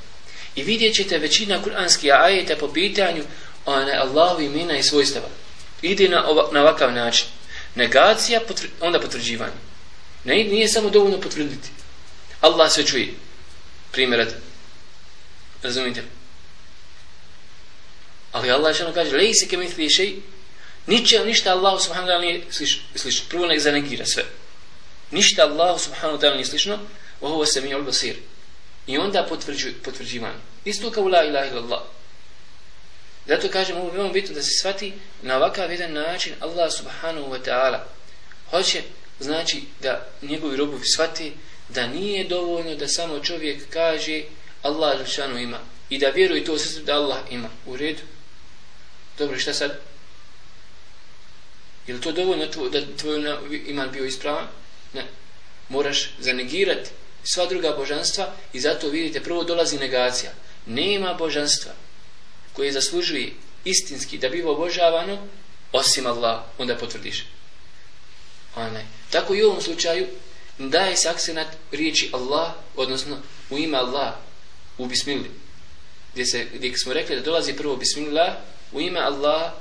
I 0.57 0.63
vidjet 0.63 0.95
ćete 0.95 1.19
većina 1.19 1.63
kuranskih 1.63 2.11
ajeta 2.15 2.57
po 2.57 2.73
pitanju 2.73 3.25
onaj 3.67 3.97
Allahu 3.97 4.43
imena 4.43 4.79
i 4.79 4.83
svojstava. 4.83 5.29
Ide 5.83 6.09
na, 6.09 6.29
ova, 6.29 6.49
na 6.53 6.61
ovakav 6.61 6.93
način. 6.93 7.27
Negacija, 7.75 8.41
potvr, 8.49 8.67
onda 8.81 9.01
potvrđivanje. 9.01 9.53
Ne, 10.25 10.45
nije 10.45 10.69
samo 10.69 10.91
dovoljno 10.91 11.21
potvrditi. 11.21 11.69
Allah 12.41 12.73
sve 12.73 12.87
čuje. 12.87 13.15
Primjer, 13.93 14.29
razumite 15.63 16.01
li? 16.01 16.07
Ali 18.33 18.51
Allah 18.51 18.75
što 18.75 18.85
ono 18.85 18.95
kaže, 18.95 19.17
lej 19.17 19.35
se 19.35 19.49
ke 19.49 19.57
mitli 19.57 19.91
šej, 19.91 20.17
niče, 20.87 21.25
ništa 21.25 21.53
Allah 21.53 21.83
subhanahu 21.83 22.11
ta'ala 22.11 22.21
nije 22.21 22.45
slično. 22.95 23.25
Prvo 23.29 23.47
nek 23.47 23.61
zanegira 23.61 24.07
sve. 24.07 24.25
Ništa 25.11 25.43
Allah 25.43 25.81
subhanahu 25.81 26.19
ta'ala 26.19 26.35
nije 26.35 26.45
slično, 26.45 26.79
ovo 27.21 27.47
se 27.47 27.61
mi 27.61 27.83
basir. 27.83 28.17
I 28.87 28.99
onda 28.99 29.27
potvrđu, 29.29 29.69
potvrđivanje. 29.85 30.39
Isto 30.65 30.91
kao 30.91 31.09
la 31.09 31.25
ilaha 31.25 31.47
illallah. 31.47 31.83
Zato 33.29 33.49
kažem, 33.49 33.77
ovo 33.77 33.89
je 33.89 33.95
veoma 33.95 34.13
bitno 34.13 34.35
da 34.35 34.43
se 34.43 34.51
shvati 34.59 34.93
na 35.23 35.37
ovakav 35.37 35.71
jedan 35.71 35.93
način 35.93 36.33
Allah 36.41 36.73
subhanahu 36.73 37.31
wa 37.31 37.39
ta'ala 37.45 37.79
hoće, 38.51 38.83
znači, 39.21 39.63
da 39.81 40.09
njegovi 40.23 40.57
robovi 40.57 40.85
shvati 40.85 41.33
da 41.69 41.87
nije 41.87 42.25
dovoljno 42.25 42.75
da 42.75 42.89
samo 42.89 43.21
čovjek 43.21 43.71
kaže 43.71 44.23
Allah 44.63 44.97
želšanu 44.97 45.39
ima 45.39 45.59
i 45.91 45.99
da 45.99 46.09
vjeruje 46.09 46.45
to 46.45 46.59
sve 46.59 46.83
da 46.83 46.95
Allah 46.95 47.19
ima. 47.31 47.49
U 47.67 47.77
redu. 47.77 48.03
Dobro, 49.19 49.39
šta 49.39 49.55
sad? 49.55 49.79
Je 51.87 51.95
li 51.95 52.01
to 52.01 52.13
dovoljno 52.13 52.47
tvo, 52.47 52.69
da 52.69 52.97
tvoj 52.97 53.23
iman 53.67 53.91
bio 53.93 54.05
ispravan? 54.05 54.47
Ne. 54.93 55.05
Moraš 55.69 56.11
zanegirati 56.19 56.91
sva 57.25 57.47
druga 57.47 57.73
božanstva 57.73 58.33
i 58.53 58.61
zato 58.61 58.89
vidite, 58.89 59.21
prvo 59.21 59.45
dolazi 59.45 59.79
negacija. 59.79 60.33
Nema 60.67 61.15
božanstva 61.15 61.73
koje 62.57 62.73
zaslužuje 62.73 63.33
istinski 63.65 64.19
da 64.19 64.29
biva 64.29 64.51
obožavano 64.51 65.19
osim 65.73 66.07
Allah, 66.07 66.41
onda 66.59 66.77
potvrdiš. 66.77 67.25
Onaj. 68.57 68.85
Tako 69.11 69.35
i 69.35 69.43
u 69.43 69.47
ovom 69.47 69.63
slučaju 69.63 70.07
daje 70.59 70.97
se 70.97 71.09
aksenat 71.09 71.47
riječi 71.73 72.11
Allah, 72.13 72.53
odnosno 72.77 73.19
u 73.51 73.59
ime 73.59 73.79
Allah, 73.79 74.15
u 74.79 74.87
bismili. 74.87 75.31
Gdje, 76.13 76.27
se, 76.27 76.47
gdje 76.55 76.79
smo 76.79 76.93
rekli 76.93 77.17
da 77.17 77.23
dolazi 77.23 77.57
prvo 77.57 77.77
bismillah, 77.77 78.35
u 78.73 78.81
ime 78.81 79.01
Allah 79.01 79.53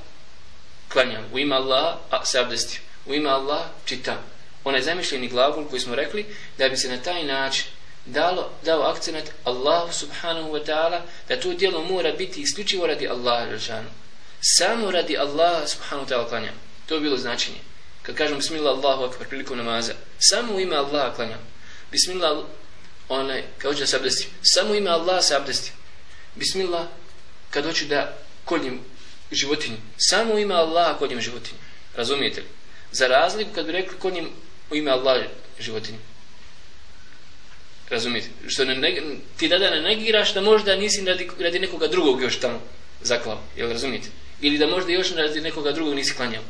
klanjam, 0.92 1.24
u 1.32 1.38
ime 1.38 1.56
Allah 1.56 1.98
se 2.24 2.38
abdestim, 2.38 2.80
u 3.06 3.14
ime 3.14 3.30
Allah 3.30 3.66
čitam. 3.84 4.18
Onaj 4.64 4.82
zamišljeni 4.82 5.28
glavul 5.28 5.68
koji 5.68 5.80
smo 5.80 5.94
rekli 5.94 6.26
da 6.58 6.68
bi 6.68 6.76
se 6.76 6.88
na 6.88 7.02
taj 7.02 7.24
način 7.24 7.64
dalo, 8.06 8.50
dao 8.64 8.82
akcenat 8.82 9.30
Allahu 9.44 9.92
subhanahu 9.92 10.52
wa 10.52 10.64
ta'ala 10.64 11.02
da 11.28 11.40
to 11.40 11.54
djelo 11.54 11.82
mora 11.82 12.12
biti 12.12 12.40
isključivo 12.40 12.86
radi 12.86 13.08
Allaha 13.08 13.46
Đelšanu. 13.46 13.88
Samo 14.40 14.90
radi 14.90 15.18
Allaha 15.18 15.66
subhanahu 15.66 16.06
wa 16.06 16.08
ta'ala 16.08 16.28
klanjam. 16.28 16.54
To 16.86 16.94
je 16.94 17.00
bilo 17.00 17.16
značenje. 17.16 17.58
Kad 18.02 18.14
kažem 18.14 18.36
bismillah 18.36 18.74
Allahu 18.78 19.04
akbar 19.04 19.28
prilikom 19.28 19.58
namaza, 19.58 19.92
samo 20.18 20.54
u 20.54 20.60
ime 20.60 20.76
Allaha 20.76 21.14
klanjam. 21.14 21.38
Bismillah 21.92 22.44
onaj, 23.08 23.42
kao 23.58 23.72
da 23.72 23.86
se 23.86 23.96
abdestim. 23.96 24.30
Samo 24.42 24.74
ime 24.74 24.90
Allaha 24.90 25.22
se 25.22 25.36
abdestim. 25.36 25.72
Bismillah, 26.34 26.86
kad 27.50 27.64
hoću 27.64 27.84
da 27.84 28.18
koljem 28.44 28.80
životinju. 29.32 29.76
Samo 29.98 30.38
ime 30.38 30.54
Allaha 30.54 30.98
koljem 30.98 31.20
životinju. 31.20 31.58
Razumijete 31.96 32.40
li? 32.40 32.46
Za 32.92 33.06
razliku 33.06 33.50
kad 33.54 33.66
bi 33.66 33.72
rekli 33.72 33.98
koljem 33.98 34.28
u 34.70 34.76
ime 34.76 34.90
Allaha 34.90 35.24
životinju. 35.60 35.98
Razumite? 37.90 38.28
Što 38.48 38.64
ne, 38.64 38.74
ne, 38.74 39.00
ti 39.36 39.48
da 39.48 39.58
da 39.58 39.70
ne 39.70 39.80
negiraš 39.80 40.34
da 40.34 40.40
možda 40.40 40.76
nisi 40.76 41.04
radi, 41.04 41.28
radi 41.40 41.58
nekoga 41.58 41.86
drugog 41.86 42.22
još 42.22 42.40
tamo 42.40 42.60
zaklao. 43.02 43.40
Jel 43.56 43.70
razumite? 43.72 44.08
Ili 44.40 44.58
da 44.58 44.66
možda 44.66 44.92
još 44.92 45.14
radi 45.14 45.40
nekoga 45.40 45.72
drugog 45.72 45.94
nisi 45.94 46.14
klanjao. 46.14 46.42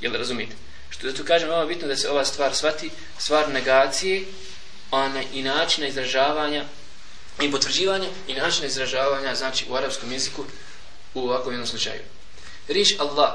Jel 0.00 0.12
razumite? 0.12 0.54
Što 0.90 1.10
zato 1.10 1.24
kažem, 1.24 1.50
ovo 1.50 1.66
bitno 1.66 1.88
da 1.88 1.96
se 1.96 2.10
ova 2.10 2.24
stvar 2.24 2.54
svati, 2.54 2.90
stvar 3.18 3.52
negacije 3.52 4.24
ona, 4.90 5.22
i 5.34 5.42
načina 5.42 5.86
izražavanja 5.86 6.64
i 7.42 7.50
potvrđivanja 7.50 8.08
i 8.28 8.34
načina 8.34 8.66
izražavanja, 8.66 9.34
znači 9.34 9.64
u 9.68 9.74
arapskom 9.74 10.12
jeziku 10.12 10.44
u 11.14 11.20
ovakvom 11.20 11.52
jednom 11.52 11.66
slučaju. 11.66 12.00
Riječ 12.68 12.94
Allah, 12.98 13.32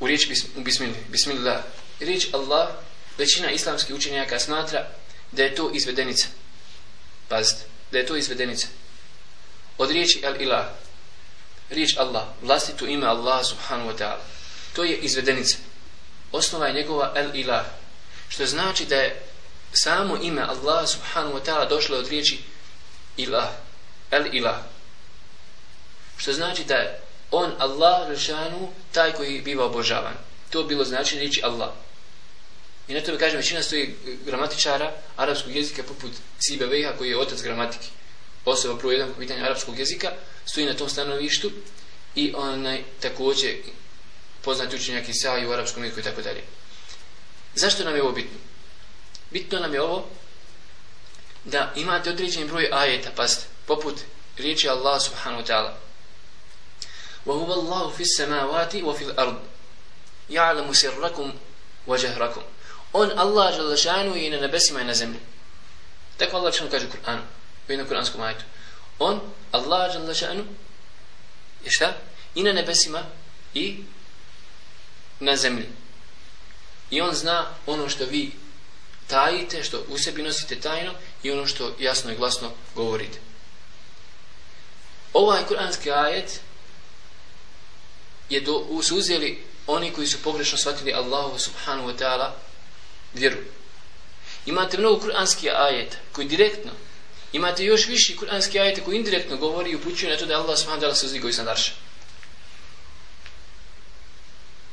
u 0.00 0.06
riječ 0.06 0.28
bismillah, 0.56 0.98
bismillah, 1.08 1.62
riječ 2.00 2.26
Allah, 2.32 2.68
većina 3.18 3.50
islamskih 3.50 3.94
učenjaka 3.94 4.38
smatra 4.38 4.90
da 5.36 5.42
je 5.42 5.54
to 5.54 5.70
izvedenica. 5.70 6.28
Pazite, 7.28 7.62
da 7.92 7.98
je 7.98 8.06
to 8.06 8.16
izvedenica. 8.16 8.66
Od 9.78 9.90
riječi 9.90 10.22
al-ilah, 10.24 10.64
riječ 11.70 11.96
Allah, 11.96 12.24
vlastitu 12.42 12.86
ime 12.86 13.06
Allah 13.06 13.46
subhanahu 13.46 13.90
wa 13.90 13.98
ta'ala, 13.98 14.22
to 14.72 14.84
je 14.84 14.96
izvedenica. 14.96 15.56
Osnova 16.32 16.66
je 16.66 16.74
njegova 16.74 17.12
el 17.16 17.30
ilah. 17.34 17.66
što 18.28 18.46
znači 18.46 18.84
da 18.84 18.96
je 18.96 19.22
samo 19.72 20.16
ime 20.22 20.42
Allah 20.42 20.88
subhanahu 20.88 21.38
wa 21.38 21.44
ta'ala 21.44 21.68
došlo 21.68 21.98
od 21.98 22.08
riječi 22.08 22.38
ilah, 23.16 23.48
el 24.10 24.34
ilah. 24.34 24.56
Što 26.16 26.32
znači 26.32 26.64
da 26.64 26.74
je 26.74 27.00
on 27.30 27.52
Allah 27.58 28.08
rešanu 28.08 28.72
taj 28.92 29.12
koji 29.12 29.40
biva 29.42 29.64
obožavan. 29.64 30.14
To 30.50 30.62
bilo 30.62 30.84
znači 30.84 31.18
riječi 31.18 31.40
Allah. 31.44 31.70
I 32.87 32.93
na 32.93 33.01
tome 33.01 33.19
kažem, 33.19 33.37
većina 33.37 33.63
stoji 33.63 33.95
gramatičara 34.25 34.93
arapskog 35.15 35.55
jezika 35.55 35.83
poput 35.83 36.11
Sibe 36.39 36.65
Vejha 36.65 36.97
koji 36.97 37.09
je 37.09 37.19
otac 37.19 37.41
gramatike. 37.41 37.87
Osoba 38.45 38.79
prvo 38.79 38.91
jedan 38.91 39.09
po 39.13 39.19
pitanju 39.19 39.43
arapskog 39.43 39.79
jezika 39.79 40.11
stoji 40.45 40.65
na 40.65 40.73
tom 40.73 40.89
stanovištu 40.89 41.51
i 42.15 42.33
onaj 42.35 42.83
također 42.99 43.55
poznati 44.41 44.75
učenjak 44.75 45.09
Isa 45.09 45.37
i 45.37 45.47
u 45.47 45.51
arapskom 45.51 45.83
jeziku 45.83 45.99
i 45.99 46.03
tako 46.03 46.21
dalje. 46.21 46.43
Zašto 47.55 47.83
nam 47.83 47.95
je 47.95 48.03
ovo 48.03 48.11
bitno? 48.11 48.37
Bitno 49.31 49.59
nam 49.59 49.73
je 49.73 49.81
ovo 49.81 50.07
da 51.43 51.73
imate 51.75 52.09
određeni 52.09 52.47
broj 52.47 52.69
ajeta, 52.71 53.11
pazite, 53.15 53.45
poput 53.65 53.95
riječi 54.37 54.69
Allah 54.69 55.01
subhanahu 55.01 55.43
wa 55.43 55.47
ta'ala. 55.47 55.73
وَهُوَ 57.25 57.53
اللَّهُ 57.53 57.93
فِي 57.97 58.03
السَّمَاوَاتِ 58.03 58.75
وَفِي 58.83 59.03
الْأَرْضِ 59.05 59.37
يَعْلَمُ 60.29 60.73
سِرَّكُمْ 60.73 61.33
وَجَهْرَكُمْ 61.87 62.43
On, 62.96 63.10
Allah, 63.18 63.54
želešanu 63.54 64.16
je 64.16 64.26
i 64.26 64.30
na 64.30 64.40
nebesima 64.40 64.80
i 64.80 64.84
na 64.84 64.94
zemlji. 64.94 65.20
Tako 66.16 66.36
Allah 66.36 66.52
želešanu 66.52 66.70
kaže 66.70 66.86
u 66.86 66.90
Kur'anu, 66.90 67.22
u 67.68 67.72
jednom 67.72 67.88
kur'anskom 67.88 68.22
ajtu. 68.22 68.44
On, 68.98 69.20
Allah, 69.52 69.92
želešanu, 69.92 70.44
je 71.64 71.70
šta? 71.70 71.96
I 72.34 72.42
na 72.42 72.52
nebesima 72.52 73.02
i 73.54 73.76
na 75.20 75.36
zemlji. 75.36 75.68
I 76.90 77.00
on 77.00 77.14
zna 77.14 77.46
ono 77.66 77.88
što 77.88 78.04
vi 78.04 78.32
tajite, 79.06 79.64
što 79.64 79.84
u 79.88 79.98
sebi 79.98 80.22
nosite 80.22 80.60
tajno 80.60 80.92
i 81.22 81.30
ono 81.30 81.46
što 81.46 81.74
jasno 81.78 82.12
i 82.12 82.16
glasno 82.16 82.52
govorite. 82.74 83.18
Ovaj 85.12 85.46
kuranski 85.48 85.90
ajet 85.90 86.40
je 88.28 88.40
do, 88.40 88.82
su 88.82 88.96
uzeli 88.96 89.44
oni 89.66 89.90
koji 89.90 90.06
su 90.06 90.22
pogrešno 90.22 90.58
shvatili 90.58 90.92
Allahu 90.92 91.38
subhanahu 91.38 91.88
wa 91.88 91.98
ta'ala 91.98 92.30
vjeru. 93.14 93.36
Imate 94.46 94.78
mnogo 94.78 95.00
kuranskih 95.00 95.50
ajeta 95.54 95.96
koji 96.12 96.28
direktno, 96.28 96.70
imate 97.32 97.64
još 97.64 97.86
više 97.86 98.16
kuranskih 98.16 98.60
ajeta 98.60 98.84
koji 98.84 98.96
indirektno 98.96 99.36
govori 99.36 99.70
i 99.70 99.76
upućuju 99.76 100.10
na 100.10 100.16
to 100.16 100.26
da 100.26 100.32
je 100.32 100.38
Allah 100.38 100.58
subhanahu 100.58 100.82
wa 100.82 100.86
ta'ala 100.86 100.94
se 100.94 101.06
uzdigao 101.06 101.28
iznad 101.28 101.48
arša. 101.48 101.72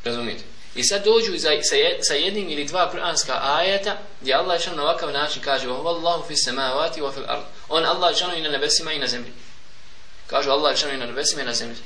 Razumijete? 0.03 0.43
I 0.75 0.83
sad 0.83 1.05
dođu 1.05 1.37
za, 1.37 1.49
sa, 1.61 1.75
sa 2.01 2.13
jednim 2.13 2.49
ili 2.49 2.65
dva 2.65 2.91
kuranska 2.91 3.39
ajeta 3.41 3.97
gdje 4.21 4.33
Allah 4.33 4.61
šan 4.61 4.75
na 4.75 4.83
ovakav 4.83 5.11
način 5.11 5.41
kaže 5.41 5.67
Allahu 5.67 6.27
fi 6.27 6.35
samavati 6.35 7.01
wa 7.01 7.13
fil 7.13 7.23
ard. 7.27 7.43
On 7.69 7.85
Allah 7.85 8.15
je 8.21 8.39
i 8.39 8.41
na 8.41 8.49
nebesima 8.49 8.93
i 8.93 8.99
na 8.99 9.07
zemlji. 9.07 9.31
Kažu 10.27 10.51
Allah 10.51 10.83
je 10.83 10.93
i 10.93 10.97
na 10.97 11.05
nebesima 11.05 11.41
i 11.41 11.45
na 11.45 11.53
zemlji. 11.53 11.77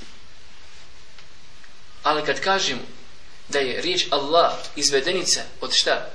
Ali 2.03 2.25
kad 2.25 2.39
kažemo 2.39 2.81
da 3.49 3.59
je 3.59 3.81
riječ 3.81 4.05
Allah 4.11 4.53
izvedenica 4.75 5.41
od 5.61 5.73
šta? 5.73 6.09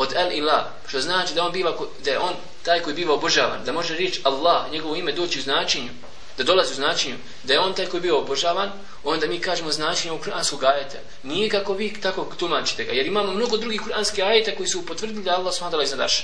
Od 0.00 0.12
el 0.16 0.32
ilah, 0.32 0.64
što 0.88 1.00
znači 1.00 1.34
da 1.34 1.44
on 1.44 1.52
biva, 1.52 1.76
da 2.04 2.10
je 2.10 2.18
on 2.18 2.34
taj 2.62 2.80
koji 2.82 2.94
biva 2.96 3.14
obožavan, 3.14 3.64
da 3.64 3.72
može 3.72 3.96
riječ 3.96 4.20
Allah, 4.22 4.72
njegovo 4.72 4.96
ime 4.96 5.12
doći 5.12 5.38
u 5.38 5.42
značenju, 5.42 5.90
da 6.38 6.44
dolazi 6.44 6.72
u 6.72 6.74
značenju, 6.74 7.16
da 7.42 7.52
je 7.52 7.60
on 7.60 7.74
taj 7.74 7.86
koji 7.86 8.00
biva 8.00 8.18
obožavan, 8.18 8.72
onda 9.04 9.26
mi 9.26 9.40
kažemo 9.40 9.72
značenje 9.72 10.12
u 10.12 10.18
kuranskog 10.18 10.64
ajeta. 10.64 10.98
Nije 11.22 11.50
kako 11.50 11.74
vi 11.74 12.00
tako 12.00 12.32
tumačite 12.38 12.84
ga, 12.84 12.92
jer 12.92 13.06
imamo 13.06 13.32
mnogo 13.32 13.56
drugih 13.56 13.80
kuranskih 13.80 14.24
ajeta 14.24 14.56
koji 14.56 14.68
su 14.68 14.86
potvrdili 14.86 15.24
da 15.24 15.36
Allah 15.36 15.54
smadala 15.54 15.82
iznad 15.82 16.00
arša. 16.00 16.22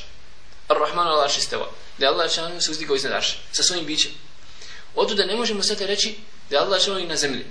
Ar-Rahman 0.68 1.08
Allah 1.08 1.30
šisteva. 1.30 1.68
Da 1.98 2.06
je 2.06 2.12
Allah 2.12 2.30
šanu 2.32 2.60
se 2.60 2.70
uzdigao 2.70 2.96
iznad 2.96 3.12
arša, 3.12 3.36
sa 3.52 3.62
svojim 3.62 3.86
bićem. 3.86 4.12
Oto 4.94 5.14
da 5.14 5.26
ne 5.26 5.36
možemo 5.36 5.62
sada 5.62 5.86
reći 5.86 6.16
da 6.50 6.56
je 6.56 6.62
Allah 6.62 6.82
šanu 6.82 6.98
i 6.98 7.06
na 7.06 7.16
zemlji. 7.16 7.44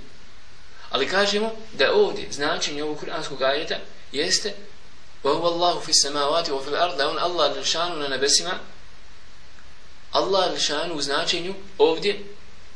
Ali 0.90 1.08
kažemo 1.08 1.52
da 1.72 1.92
ovdje 1.94 2.28
značenje 2.30 2.82
ovog 2.82 2.98
kuranskog 3.00 3.42
ajeta 3.42 3.76
jeste 4.12 4.54
wa 5.26 5.32
huwa 5.34 5.50
Allahu 5.50 5.80
fi 5.80 5.94
samawati 5.94 6.50
wa 6.50 7.10
on 7.10 7.18
Allah 7.18 7.56
lišanu 7.56 7.96
na 7.96 8.08
nebesima 8.08 8.58
Allah 10.12 10.52
lišanu 10.52 10.94
u 10.94 11.02
značenju 11.02 11.54
ovdje 11.78 12.20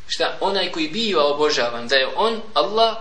šta 0.09 0.39
onaj 0.41 0.73
koji 0.73 0.89
biva 0.89 1.25
obožavan 1.25 1.89
da 1.89 1.97
je 1.97 2.09
on 2.17 2.43
Allah 2.55 2.97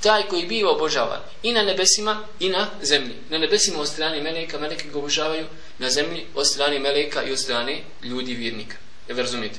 taj 0.00 0.28
koji 0.28 0.46
biva 0.46 0.70
obožavan 0.70 1.20
i 1.42 1.52
na 1.52 1.62
nebesima 1.62 2.22
i 2.40 2.48
na 2.48 2.70
zemlji 2.82 3.14
na 3.30 3.38
nebesima 3.38 3.80
od 3.80 3.88
strane 3.88 4.20
meleka 4.20 4.58
meleki 4.58 4.88
ga 4.88 4.98
obožavaju 4.98 5.46
na 5.78 5.90
zemlji 5.90 6.26
od 6.34 6.46
strane 6.46 6.78
meleka 6.78 7.22
i 7.22 7.32
od 7.32 7.38
strane 7.38 7.82
ljudi 8.02 8.34
vjernika 8.34 8.76
jel 9.08 9.18
razumijete 9.18 9.58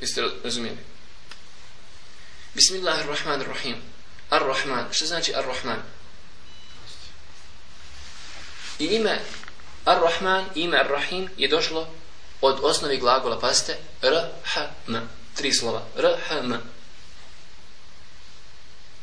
jeste 0.00 0.22
razumijeli 0.44 0.78
Bismillahirrahmanirrahim. 2.54 3.76
Ar-Rahman. 4.30 4.84
Što 4.90 5.06
znači 5.06 5.32
Ar-Rahman? 5.32 5.76
I 8.78 8.84
ime 8.84 9.20
Ar-Rahman, 9.84 10.44
ime 10.54 10.76
Ar-Rahim 10.78 11.28
je 11.36 11.48
došlo 11.48 11.88
od 12.40 12.58
osnovi 12.62 12.96
glagola, 12.96 13.38
paste, 13.38 13.76
R-H-M. 14.02 15.08
Tri 15.34 15.52
slova. 15.52 15.82
R-H-M. 15.96 16.60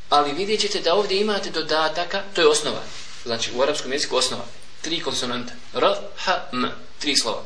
Ali 0.10 0.34
vidjet 0.34 0.62
ćete 0.62 0.80
da 0.80 0.94
ovdje 0.94 1.22
imate 1.22 1.50
dodataka, 1.50 2.24
to 2.34 2.42
je 2.42 2.48
osnova. 2.48 2.82
Znači 3.26 3.52
u 3.56 3.62
arapskom 3.62 3.92
jeziku 3.92 4.16
osnova. 4.16 4.46
Tri 4.82 5.00
konsonanta. 5.02 5.54
R-H-M. 5.74 6.72
Tri 7.00 7.16
slova. 7.16 7.44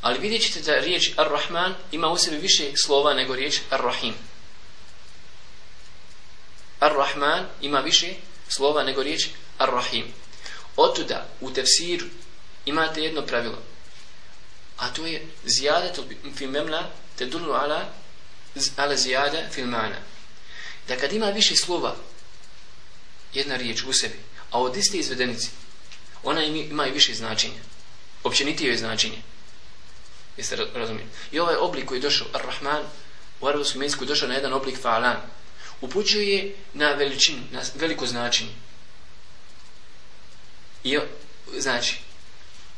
Ali 0.00 0.18
vidjet 0.18 0.42
ćete 0.42 0.60
da 0.60 0.78
riječ 0.78 1.10
Ar-Rahman 1.16 1.74
ima 1.92 2.08
u 2.08 2.16
sebi 2.16 2.36
više 2.36 2.70
slova 2.76 3.14
nego 3.14 3.34
riječ 3.34 3.60
Ar-Rahim. 3.70 4.12
Ar-Rahman 6.80 7.44
ima 7.60 7.80
više 7.80 8.14
slova 8.48 8.82
nego 8.82 9.02
riječ 9.02 9.28
Ar-Rahim. 9.58 10.04
Otuda 10.76 11.26
u 11.40 11.50
tefsiru 11.50 12.06
imate 12.64 13.02
jedno 13.02 13.22
pravilo. 13.22 13.58
A 14.76 14.92
to 14.92 15.06
je 15.06 15.26
zijadat 15.44 15.98
fil 16.36 16.50
memna 16.50 16.82
te 17.16 17.26
dulu 17.26 17.52
ala 17.52 17.88
ala 18.76 18.96
zijada 18.96 19.48
fil 19.50 19.66
mana. 19.66 19.96
Da 20.88 20.96
kad 20.96 21.12
ima 21.12 21.26
više 21.26 21.56
slova 21.56 21.96
jedna 23.34 23.56
riječ 23.56 23.82
u 23.82 23.92
sebi, 23.92 24.18
a 24.50 24.60
od 24.60 24.76
iste 24.76 24.98
izvedenice, 24.98 25.48
ona 26.22 26.44
ima 26.44 26.86
i 26.86 26.90
više 26.90 27.14
značenja. 27.14 27.60
Općenitije 28.24 28.70
je 28.70 28.78
značenje. 28.78 29.22
Jeste 30.36 30.56
razumijeli? 30.74 31.10
I 31.32 31.38
ovaj 31.38 31.56
oblik 31.56 31.84
koji 31.84 31.98
je 31.98 32.02
došao, 32.02 32.26
Ar-Rahman, 32.32 32.82
u 33.40 33.46
arabskom 33.46 33.82
jeziku 33.82 34.04
je 34.04 34.08
došao 34.08 34.28
na 34.28 34.34
jedan 34.34 34.52
oblik 34.52 34.78
fa'alan, 34.82 35.16
upućuje 35.80 36.54
na 36.74 36.92
veličinu, 36.92 37.42
na 37.50 37.62
veliko 37.74 38.06
značenje. 38.06 38.50
I 40.86 40.98
znači, 41.58 41.98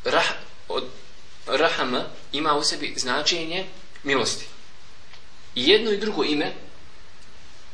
rah, 0.05 0.27
od 0.69 0.85
rahama 1.47 2.05
ima 2.33 2.55
u 2.55 2.63
sebi 2.63 2.95
značenje 2.97 3.67
milosti. 4.03 4.47
I 5.55 5.69
jedno 5.69 5.91
i 5.91 5.97
drugo 5.97 6.25
ime 6.25 6.53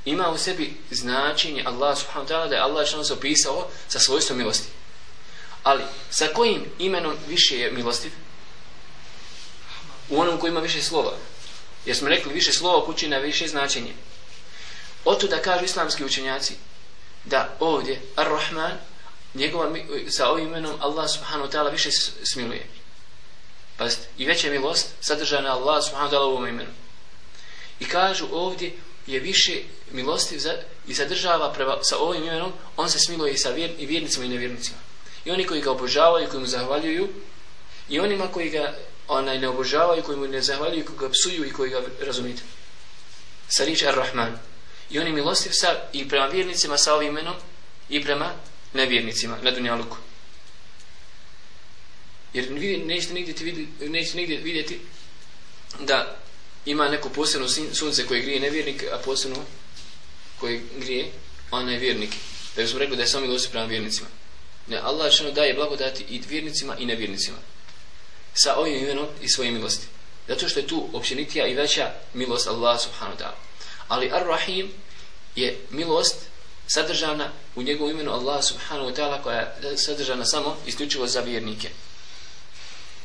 ima 0.05 0.31
u 0.31 0.38
sebi 0.38 0.77
značenje 0.90 1.62
Allah 1.66 1.99
subhanahu 1.99 2.29
ta'ala 2.29 2.49
da 2.49 2.55
je 2.55 2.61
Allah 2.61 2.87
što 2.87 2.97
nas 2.97 3.11
opisao 3.11 3.68
sa 3.88 3.99
svojstvom 3.99 4.38
milosti. 4.38 4.68
Ali 5.62 5.83
sa 6.11 6.27
kojim 6.27 6.64
imenom 6.79 7.16
više 7.29 7.59
je 7.59 7.73
milostiv? 7.73 8.12
U 10.09 10.20
onom 10.20 10.38
koji 10.38 10.51
ima 10.51 10.61
više 10.61 10.83
slova. 10.83 11.16
Jer 11.87 11.97
smo 11.97 12.09
rekli 12.09 12.33
više 12.33 12.53
slova 12.53 12.87
kući 12.87 13.09
na 13.09 13.18
više 13.18 13.49
značenje. 13.49 13.94
Oto 15.05 15.27
da 15.27 15.42
kažu 15.42 15.64
islamski 15.64 16.05
učenjaci 16.05 16.55
da 17.25 17.57
ovdje 17.61 18.01
Ar-Rahman 18.16 18.77
njegova, 19.35 19.77
sa 20.09 20.31
ovim 20.31 20.47
imenom 20.47 20.75
Allah 20.81 21.11
subhanahu 21.11 21.49
wa 21.49 21.53
ta'ala 21.53 21.70
više 21.70 21.90
smiluje. 22.23 22.66
Pazite, 23.77 24.09
i 24.18 24.27
veća 24.27 24.51
milost 24.51 24.88
sadržana 25.01 25.53
Allah 25.53 25.85
subhanahu 25.85 26.11
wa 26.11 26.16
ta'ala 26.16 26.27
u 26.27 26.31
ovom 26.31 26.49
imenu. 26.49 26.70
I 27.81 27.85
kažu 27.85 28.27
ovdje 28.33 28.73
je 29.07 29.20
više 29.20 29.62
milosti 29.92 30.38
za, 30.38 30.55
i 30.88 30.94
sadržava 30.94 31.53
prema, 31.53 31.77
sa 31.83 31.99
ovim 31.99 32.23
imenom, 32.23 32.53
on 32.77 32.90
se 32.90 32.99
smiluje 32.99 33.33
i 33.33 33.38
sa 33.38 33.51
vjer, 33.51 33.70
i 33.79 33.87
vjernicima 33.87 34.25
i 34.25 34.29
nevjernicima. 34.29 34.79
I 35.25 35.31
oni 35.31 35.47
koji 35.47 35.61
ga 35.61 35.70
obožavaju, 35.70 36.29
koji 36.29 36.40
mu 36.40 36.47
zahvaljuju, 36.47 37.09
i 37.88 38.01
onima 38.01 38.29
koji 38.29 38.51
ga 38.51 38.75
onaj 39.09 39.38
ne 39.38 39.49
obožavaju, 39.49 40.03
koji 40.03 40.18
mu 40.18 40.27
ne 40.27 40.42
zahvaljuju, 40.42 40.85
koji 40.85 40.99
ga 40.99 41.11
psuju 41.11 41.44
i 41.44 41.53
koji 41.53 41.70
ga 41.70 41.81
razumite. 42.01 42.42
Sa 43.49 43.64
riječ 43.64 43.83
Ar-Rahman 43.83 44.38
i 44.90 44.99
oni 44.99 45.12
milostiv 45.12 45.51
sa 45.53 45.68
i 45.92 46.09
prema 46.09 46.27
vjernicima 46.27 46.79
sa 46.79 46.94
ovim 46.94 47.09
imenom 47.09 47.35
i 47.88 48.05
prema 48.05 48.33
nevjernicima 48.74 49.38
na 49.42 49.50
dunjaluku. 49.50 49.96
Jer 52.34 52.50
nećete 52.87 53.14
nigdje, 53.14 53.34
vidjeti, 53.40 53.88
nećete 53.88 54.16
nigdje 54.16 54.37
vidjeti 54.37 54.80
da 55.80 56.16
ima 56.66 56.88
neko 56.88 57.08
posebno 57.08 57.48
sunce 57.72 58.06
koje 58.06 58.22
grije 58.22 58.40
nevjernik, 58.40 58.84
a 58.92 58.98
posebno 59.04 59.37
koje 60.40 60.60
grije 60.78 61.10
onaj 61.50 61.76
vjernik. 61.76 62.10
Da 62.56 62.62
bismo 62.62 62.78
rekli 62.78 62.96
da 62.96 63.02
je 63.02 63.08
samo 63.08 63.26
milosti 63.26 63.50
prema 63.50 63.66
vjernicima. 63.66 64.08
Ne, 64.66 64.76
Allah 64.76 65.12
što 65.12 65.30
daje 65.30 65.54
blagodati 65.54 66.04
i 66.08 66.22
vjernicima 66.28 66.76
i 66.78 66.87
nevjernicima. 66.87 67.37
Sa 68.34 68.56
ovim 68.56 68.76
imenom 68.76 69.06
i 69.22 69.28
svojim 69.28 69.54
milosti. 69.54 69.87
Zato 70.28 70.48
što 70.48 70.60
je 70.60 70.66
tu 70.66 70.88
općenitija 70.92 71.46
i 71.46 71.54
veća 71.54 71.92
milost 72.14 72.46
Allah 72.46 72.80
subhanahu 72.80 73.18
wa 73.18 73.22
ta'ala. 73.22 73.34
Ali 73.88 74.10
Ar-Rahim 74.10 74.68
je 75.37 75.58
milost 75.70 76.16
sadržana 76.66 77.31
u 77.55 77.62
njegovom 77.62 77.92
imenu 77.92 78.12
Allah 78.12 78.44
subhanahu 78.44 78.88
wa 78.90 78.94
ta'ala 78.96 79.22
koja 79.22 79.40
je 79.40 79.79
sadržana 79.79 80.24
samo 80.24 80.57
isključivo 80.66 81.07
za 81.07 81.20
vjernike. 81.20 81.70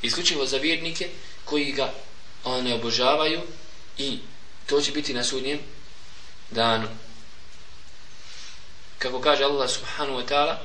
Isključivo 0.02 0.45
za 0.45 0.58
vjernike 0.58 1.10
koji 1.45 1.72
ga 1.72 1.93
one 2.43 2.74
obožavaju 2.74 3.41
i 3.98 4.19
to 4.65 4.82
će 4.82 4.91
biti 4.91 5.13
na 5.13 5.24
sudnjem 5.24 5.60
danu. 6.52 6.88
Kako 9.00 9.22
kaže 9.22 9.43
Allah 9.43 9.69
subhanahu 9.69 10.19
wa 10.19 10.26
ta'ala 10.28 10.58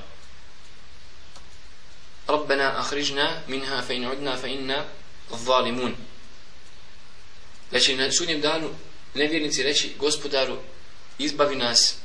Rabbena 2.26 2.78
ahrižna 2.78 3.42
minha 3.48 3.82
fe 3.82 3.94
in 3.94 4.06
udna 4.06 4.36
fe 4.36 4.48
inna 4.48 4.84
zalimun. 5.30 5.94
Znači 7.70 7.96
na 7.96 8.12
sudnjem 8.12 8.40
danu 8.40 8.70
nevjernici 9.14 9.62
reći 9.62 9.94
gospodaru 9.98 10.56
izbavi 11.18 11.56
nas 11.56 11.96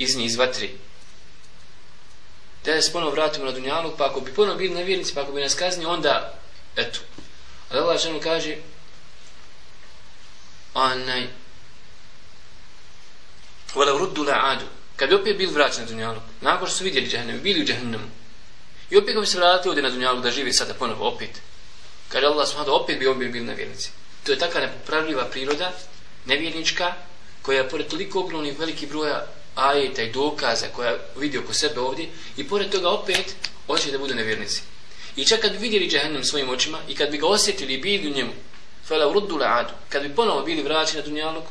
iz 0.00 0.16
njih 0.16 0.26
iz 0.26 0.36
vatri. 0.36 0.70
Da 2.64 2.82
se 2.82 2.92
ponovo 2.92 3.12
vratimo 3.12 3.44
na 3.44 3.52
dunjalog, 3.52 3.94
pa 3.98 4.06
ako 4.06 4.20
bi 4.20 4.34
ponovo 4.34 4.58
bili 4.58 4.74
nevjernici, 4.74 5.14
pa 5.14 5.20
ako 5.20 5.32
bi 5.32 5.40
nas 5.40 5.54
kazni, 5.54 5.84
onda, 5.84 6.38
eto. 6.76 7.00
A 7.70 7.76
Allah 7.76 8.00
što 8.00 8.20
kaže, 8.20 8.56
onaj, 10.74 11.26
vada 13.74 13.94
uruddu 13.94 14.22
la 14.22 14.40
adu, 14.42 14.64
kad 14.96 15.08
bi 15.08 15.14
opet 15.14 15.36
bili 15.36 15.52
vraćani 15.52 15.86
na 15.86 15.90
dunjalog, 15.90 16.22
nakon 16.40 16.68
što 16.68 16.76
su 16.76 16.84
vidjeli 16.84 17.08
džahnem, 17.08 17.40
bili 17.42 17.60
u 17.60 17.64
džahnemu, 17.64 18.08
i 18.90 18.96
opet 18.96 19.20
bi 19.20 19.26
se 19.26 19.38
vratili 19.38 19.70
ovdje 19.70 19.82
na 19.82 19.90
dunjalog 19.90 20.22
da 20.22 20.30
živi 20.30 20.52
sada 20.52 20.74
ponovo 20.74 21.08
opet, 21.08 21.40
kaže 22.08 22.26
Allah 22.26 22.48
subhanahu 22.48 22.82
opet 22.82 22.98
bi 22.98 23.06
opet 23.06 23.32
bili 23.32 23.44
nevjernici. 23.44 23.90
To 24.24 24.32
je 24.32 24.38
takva 24.38 24.60
nepopravljiva 24.60 25.24
priroda, 25.24 25.72
nevjernička, 26.26 26.94
koja 27.42 27.68
pored 27.68 27.88
toliko 27.88 28.20
ogromnih 28.20 28.58
veliki 28.58 28.86
broja 28.86 29.26
ajeta 29.54 30.02
i 30.02 30.12
dokaza 30.12 30.66
koja 30.76 30.96
vidi 31.16 31.38
oko 31.38 31.52
sebe 31.52 31.80
ovdje 31.80 32.08
i 32.36 32.48
pored 32.48 32.70
toga 32.70 32.88
opet 32.88 33.34
hoće 33.66 33.90
da 33.90 33.98
budu 33.98 34.14
nevjernici. 34.14 34.62
I 35.16 35.24
čak 35.24 35.40
kad 35.40 35.52
bi 35.52 35.58
vidjeli 35.58 35.90
džahnem 35.90 36.24
svojim 36.24 36.50
očima 36.50 36.78
i 36.88 36.94
kad 36.94 37.10
bi 37.10 37.18
ga 37.18 37.26
osjetili 37.26 37.74
i 37.74 37.80
bili 37.80 38.10
u 38.10 38.14
njemu, 38.14 38.32
fela 38.88 39.08
uruddu 39.08 39.36
la'adu, 39.36 39.72
kad 39.88 40.02
bi 40.02 40.14
ponovo 40.14 40.42
bili 40.42 40.62
vraćeni 40.62 41.00
na 41.00 41.06
dunjalog 41.06 41.44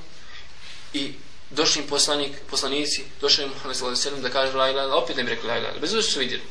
i 0.93 1.13
došli 1.49 1.81
im 1.81 1.87
poslanik, 1.87 2.31
poslanici, 2.49 3.03
došli 3.21 3.43
im 3.43 3.49
Muhammed 3.49 3.77
sallallahu 3.77 4.07
alejhi 4.07 4.21
da 4.21 4.29
kaže 4.29 4.57
la 4.57 4.69
ilaha 4.69 4.95
opet 4.95 5.17
ne 5.17 5.23
bi 5.23 5.29
rekli 5.29 5.47
la 5.47 5.57
ilaha, 5.57 5.79
bez 5.79 5.91
što 5.91 6.01
su 6.01 6.19
vidjeli. 6.19 6.43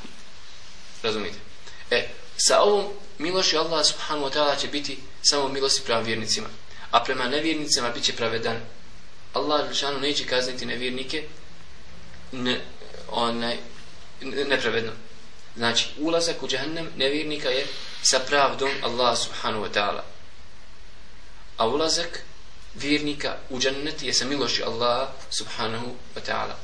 Razumite? 1.02 1.38
E, 1.90 2.08
sa 2.36 2.60
ovom 2.60 2.84
milošću 3.18 3.58
Allah 3.58 3.86
subhanahu 3.86 4.26
wa 4.26 4.34
ta'ala 4.34 4.60
će 4.60 4.68
biti 4.68 4.98
samo 5.22 5.48
milosti 5.48 5.82
prema 5.84 6.00
vjernicima, 6.00 6.48
a 6.90 7.04
prema 7.04 7.28
nevjernicima 7.28 7.90
bit 7.90 8.04
će 8.04 8.12
pravedan 8.12 8.60
Allah 9.32 9.68
Žešanu 9.68 10.00
neće 10.00 10.26
kazniti 10.26 10.66
nevjernike 10.66 11.24
ne, 12.32 12.60
onaj, 13.08 13.56
nepravedno. 14.20 14.92
Znači, 15.56 15.88
ulazak 15.98 16.42
u 16.42 16.48
džahnem 16.48 16.90
nevjernika 16.96 17.48
je 17.48 17.66
sa 18.02 18.18
pravdom 18.18 18.70
Allah 18.82 19.18
subhanahu 19.18 19.64
wa 19.64 19.70
ta'ala. 19.74 20.02
A 21.56 21.66
ulazak 21.68 22.22
vjernika 22.74 23.36
u 23.50 23.58
džennet 23.58 24.02
je 24.02 24.14
sa 24.14 24.24
milošću 24.24 24.62
Allah 24.64 25.08
subhanahu 25.30 25.96
wa 26.16 26.20
ta'ala. 26.26 26.54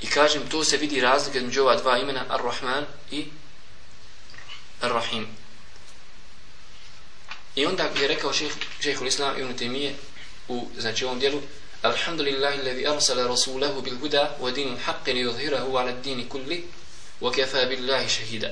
I 0.00 0.06
kažem, 0.06 0.48
to 0.48 0.64
se 0.64 0.76
vidi 0.76 1.00
razlika 1.00 1.40
među 1.40 1.62
ova 1.62 1.76
dva 1.76 1.98
imena, 1.98 2.24
Ar-Rahman 2.28 2.84
i 3.10 3.26
Ar-Rahim. 4.80 5.26
I 7.56 7.66
onda 7.66 7.82
je 8.00 8.08
rekao 8.08 8.32
šeheh 8.32 8.52
šeh 8.80 9.02
Islam 9.06 9.40
ibn 9.40 9.56
Taymije 9.58 9.92
u 10.48 10.68
znači 10.78 11.04
ovom 11.04 11.18
dijelu 11.18 11.42
Alhamdulillahi 11.82 12.62
levi 12.62 12.86
arsala 12.86 13.26
rasulahu 13.26 13.82
bil 13.82 13.98
huda 13.98 14.36
wa 14.40 14.54
dinil 14.54 14.78
haqqi 14.86 15.12
li 15.12 15.20
yudhhirahu 15.20 15.76
ala 15.76 15.92
dini 15.92 16.28
kulli 16.28 16.64
wa 17.20 17.32
kefa 17.32 17.64
billahi 17.64 18.08
shahida. 18.08 18.50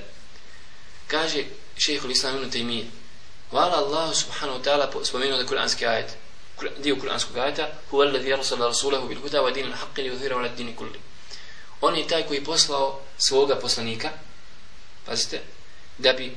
Kaže 1.09 1.45
šejh 1.79 2.11
Islam 2.11 2.37
ibn 2.37 2.51
Taymije 2.51 2.85
Hvala 3.51 3.77
Allahu 3.77 4.15
subhanahu 4.15 4.59
wa 4.59 4.65
ta'ala 4.65 5.05
spomenuo 5.05 5.39
da 5.39 5.47
kuranski 5.47 5.87
ajet 5.87 6.17
dio 6.79 6.97
kuranskog 6.97 7.39
ajeta 7.39 7.69
huwa 7.91 8.07
alladhi 8.07 8.33
arsala 8.33 8.67
rasulahu 8.67 9.09
bil 9.09 9.21
huda 9.21 9.43
wa 9.43 9.51
dinil 9.51 9.73
haqqi 9.73 10.03
li 10.03 10.09
yudhhirahu 10.09 10.41
ala 10.41 10.49
dini 10.49 10.77
kulli. 10.77 11.01
On 11.81 11.97
je 11.97 12.09
taj 12.09 12.27
koji 12.27 12.45
poslao 12.45 13.01
svoga 13.19 13.57
poslanika 13.57 14.11
pazite 15.07 15.41
da 15.99 16.13
bi 16.13 16.37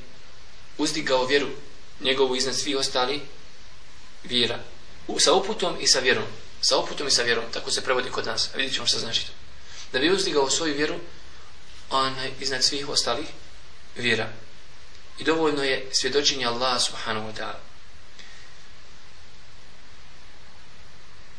uzdigao 0.78 1.26
vjeru 1.26 1.48
njegovu 2.00 2.36
iznad 2.36 2.56
svih 2.56 2.78
ostali 2.78 3.22
vjera. 4.24 4.60
U, 5.08 5.20
sa 5.20 5.34
uputom 5.34 5.78
i 5.80 5.88
sa 5.88 6.00
vjerom. 6.00 6.26
Sa 6.62 6.78
uputom 6.78 7.08
i 7.08 7.12
sa 7.12 7.24
vjerom. 7.24 7.46
Tako 7.54 7.72
se 7.72 7.84
prevodi 7.84 8.10
kod 8.10 8.26
nas. 8.26 8.50
A 8.54 8.58
vidjet 8.58 8.74
ćemo 8.74 8.88
što 8.88 9.00
znači 9.00 9.26
to. 9.26 9.32
Da 9.92 10.00
bi 10.00 10.12
uzdigao 10.12 10.50
svoju 10.50 10.76
vjeru 10.76 10.96
onaj 11.90 12.32
iznad 12.40 12.64
svih 12.64 12.90
ostalih 12.90 13.28
vjera. 13.96 14.30
I 15.20 15.24
dovoljno 15.24 15.64
je 15.64 15.90
svjedočenje 15.92 16.46
Allah 16.46 16.82
subhanahu 16.82 17.28
wa 17.28 17.34
ta'ala. 17.38 17.60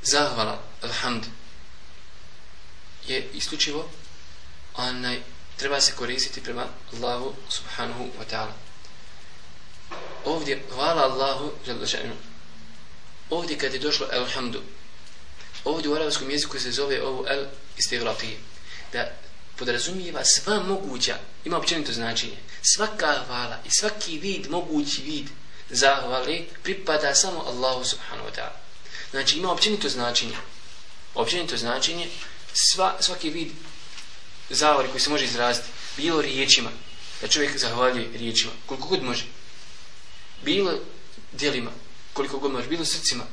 Zahvala, 0.02 0.62
alhamd, 0.82 1.26
je 3.06 3.28
isključivo 3.34 3.90
onaj, 4.74 5.20
treba 5.56 5.80
se 5.80 5.92
koristiti 5.92 6.42
prema 6.42 6.66
Allahu 6.92 7.34
subhanahu 7.48 8.04
wa 8.04 8.24
ta'ala 8.30 8.67
ovdje 10.24 10.62
hvala 10.74 11.02
Allahu 11.02 11.50
ovdje 13.31 13.59
kad 13.59 13.74
je 13.74 13.78
došlo 13.78 14.07
elhamdu 14.12 14.61
ovdje 15.64 15.90
u 15.90 15.94
arabskom 15.94 16.31
jeziku 16.31 16.59
se 16.59 16.70
zove 16.72 17.02
ovo 17.02 17.24
el 17.28 17.44
istigrafije 17.78 18.37
da 18.92 19.12
podrazumijeva 19.57 20.24
sva 20.24 20.62
moguća 20.62 21.18
ima 21.44 21.59
općenito 21.59 21.92
značenje 21.92 22.37
svaka 22.62 23.24
hvala 23.26 23.59
i 23.66 23.70
svaki 23.70 24.18
vid 24.18 24.50
mogući 24.50 25.02
vid 25.02 25.28
zahvale 25.70 26.40
pripada 26.62 27.14
samo 27.14 27.44
Allahu 27.46 27.85
subhanahu 27.85 28.28
wa 28.28 28.35
ta'ala. 28.35 28.57
Znači 29.11 29.38
ima 29.38 29.52
općenito 29.52 29.88
značenje 29.88 30.37
općenito 31.14 31.57
značenje 31.57 32.09
sva, 32.54 32.96
svaki 33.00 33.31
vid 33.31 33.48
zahvali 34.50 34.88
koji 34.88 35.00
se 35.00 35.11
može 35.11 35.24
izraziti 35.24 35.68
bilo 35.96 36.20
riječima 36.20 36.70
da 37.20 37.28
čovjek 37.28 37.59
zahvaljuje 37.59 38.09
riječima 38.18 38.52
koliko 38.66 38.88
god 38.88 39.02
može 39.02 39.24
bilo 40.42 40.72
dijelima, 41.33 41.70
koliko 42.12 42.38
god 42.38 42.53
može, 42.53 42.68
bilo 42.68 42.85
srcima, 42.85 43.24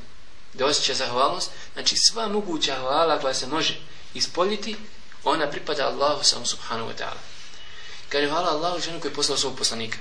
da 0.54 0.66
osjeća 0.66 0.94
zahvalnost, 0.94 1.50
znači 1.72 1.96
sva 1.96 2.28
moguća 2.28 2.78
hvala 2.80 3.20
koja 3.20 3.34
se 3.34 3.46
može 3.46 3.78
ispoljiti, 4.14 4.76
ona 5.24 5.50
pripada 5.50 5.86
Allahu 5.86 6.24
samo 6.24 6.46
subhanahu 6.46 6.90
wa 6.90 6.94
ta'ala. 6.98 7.20
Kaže 8.08 8.24
je 8.24 8.30
hvala 8.30 8.50
Allahu 8.50 8.80
ženu 8.80 9.00
koji 9.00 9.10
je 9.10 9.14
poslao 9.14 9.38
svog 9.38 9.58
poslanika, 9.58 9.98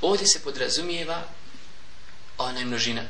ovdje 0.00 0.26
se 0.26 0.42
podrazumijeva 0.42 1.22
ona 2.38 2.58
je 2.58 2.64
množina. 2.64 3.02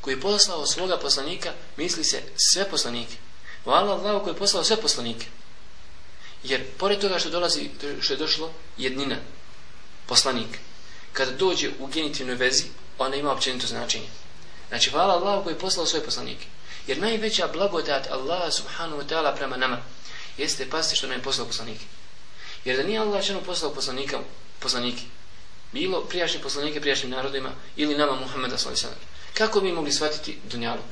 Koji 0.00 0.14
je 0.14 0.20
poslao 0.20 0.66
svoga 0.66 0.98
poslanika, 0.98 1.52
misli 1.76 2.04
se 2.04 2.22
sve 2.36 2.70
poslanike. 2.70 3.16
Hvala 3.64 3.92
Allahu 3.92 4.24
koji 4.24 4.34
je 4.34 4.38
poslao 4.38 4.64
sve 4.64 4.76
poslanike. 4.76 5.26
Jer 6.42 6.64
pored 6.78 7.00
toga 7.00 7.18
što 7.18 7.30
dolazi, 7.30 7.70
što 8.00 8.12
je 8.12 8.16
došlo, 8.16 8.52
jednina, 8.76 9.16
poslanik, 10.06 10.58
kada 11.12 11.32
dođe 11.32 11.70
u 11.78 11.86
genitivnoj 11.86 12.36
vezi, 12.36 12.64
ona 12.98 13.16
ima 13.16 13.32
općenito 13.32 13.66
značenje. 13.66 14.06
Znači, 14.68 14.90
hvala 14.90 15.14
Allahu 15.14 15.42
koji 15.42 15.54
je 15.54 15.58
poslao 15.58 15.86
svoje 15.86 16.04
poslanike. 16.04 16.46
Jer 16.86 16.98
najveća 16.98 17.48
blagodat 17.52 18.10
Allaha 18.10 18.50
subhanahu 18.50 19.02
wa 19.02 19.06
ta'ala 19.06 19.36
prema 19.36 19.56
nama 19.56 19.78
jeste 20.38 20.70
pasti 20.70 20.96
što 20.96 21.06
nam 21.06 21.16
je 21.16 21.22
poslao 21.22 21.46
poslanike. 21.46 21.84
Jer 22.64 22.76
da 22.76 22.82
nije 22.82 22.98
Allah 22.98 23.26
čemu 23.26 23.42
poslao 23.42 23.74
poslanika, 23.74 24.18
poslanike, 24.58 25.02
bilo 25.72 26.00
prijašnje 26.00 26.40
poslanike 26.40 26.80
prijašnjim 26.80 27.10
narodima 27.10 27.50
ili 27.76 27.96
nama 27.96 28.20
Muhammeda 28.20 28.58
s.a.v. 28.58 28.88
Kako 29.34 29.60
bi 29.60 29.72
mogli 29.72 29.92
shvatiti 29.92 30.38
dunjaluk? 30.50 30.84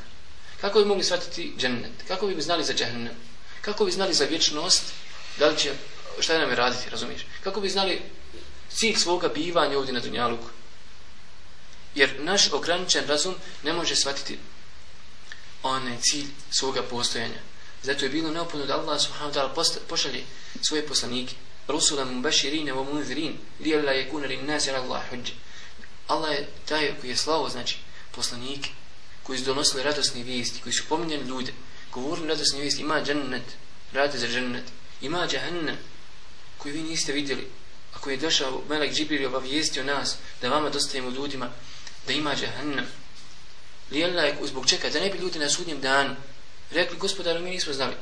Kako 0.60 0.78
bi 0.78 0.84
mogli 0.84 1.04
shvatiti 1.04 1.52
džennet? 1.58 1.92
Kako 2.08 2.26
bi 2.26 2.42
znali 2.42 2.64
za 2.64 2.74
džennet? 2.74 3.12
Kako 3.60 3.84
bi 3.84 3.90
znali 3.90 4.14
za 4.14 4.24
vječnost? 4.24 4.82
Da 5.38 5.48
li 5.48 5.58
će, 5.58 5.72
šta 6.20 6.38
nam 6.38 6.50
je 6.50 6.56
raditi, 6.56 6.90
razumiješ? 6.90 7.26
Kako 7.44 7.60
bi 7.60 7.68
znali 7.68 8.02
cilj 8.74 8.96
svoga 8.96 9.28
bivanja 9.28 9.78
ovdje 9.78 9.92
na 9.92 10.00
Dunjaluku. 10.00 10.48
Jer 11.94 12.10
naš 12.18 12.52
ograničen 12.52 13.06
razum 13.06 13.34
ne 13.62 13.72
može 13.72 13.96
shvatiti 13.96 14.38
onaj 15.62 15.96
cilj 16.00 16.26
svoga 16.50 16.82
postojanja. 16.82 17.40
Zato 17.82 18.04
je 18.04 18.08
bilo 18.08 18.30
neophodno 18.30 18.66
da 18.66 18.76
Allah 18.76 19.00
subhanahu 19.00 19.34
wa 19.34 19.52
ta'ala 19.54 19.84
pošalje 19.88 20.24
svoje 20.62 20.86
poslanike. 20.86 21.34
Rusula 21.68 22.04
mubashirine 22.04 22.72
wa 22.72 22.92
munzirin 22.92 23.38
li 23.60 23.74
alla 23.74 23.92
yakuna 23.92 24.26
lin 24.28 24.46
nas 24.46 24.68
ala 24.68 24.78
Allah 24.78 25.02
hujja. 25.10 25.34
Allah 26.06 26.32
je 26.32 26.48
taj 26.68 26.94
koji 27.00 27.10
je 27.10 27.16
slavo, 27.16 27.48
znači 27.48 27.78
poslanike 28.14 28.70
koji 29.22 29.38
su 29.38 29.44
donosili 29.44 29.82
radosne 29.82 30.22
vijesti, 30.22 30.60
koji 30.62 30.72
su 30.72 30.84
pominjali 30.88 31.24
ljude, 31.24 31.52
govorili 31.92 32.28
radosne 32.28 32.60
vijesti, 32.60 32.82
ima 32.82 33.02
džennet, 33.02 33.42
rade 33.92 34.18
za 34.18 34.26
džennet, 34.26 34.64
ima 35.00 35.26
džahennem, 35.26 35.76
koji 36.58 36.74
vi 36.74 36.82
niste 36.82 37.12
vidjeli, 37.12 37.46
ako 38.00 38.10
je 38.10 38.16
došao 38.16 38.62
Melek 38.68 38.92
Džibril 38.92 39.26
obavijestio 39.26 39.84
nas 39.84 40.16
da 40.40 40.48
vama 40.48 40.70
dostavimo 40.70 41.10
ljudima 41.10 41.50
da 42.06 42.12
ima 42.12 42.34
džahannam 42.36 42.86
lijela 43.90 44.22
je 44.22 44.36
zbog 44.44 44.66
čeka 44.66 44.90
da 44.90 45.00
ne 45.00 45.10
bi 45.10 45.18
ljudi 45.18 45.38
na 45.38 45.48
sudnjem 45.48 45.80
danu 45.80 46.16
rekli 46.70 46.98
gospodaru 46.98 47.40
mi 47.40 47.50
nismo 47.50 47.72
znali. 47.72 47.94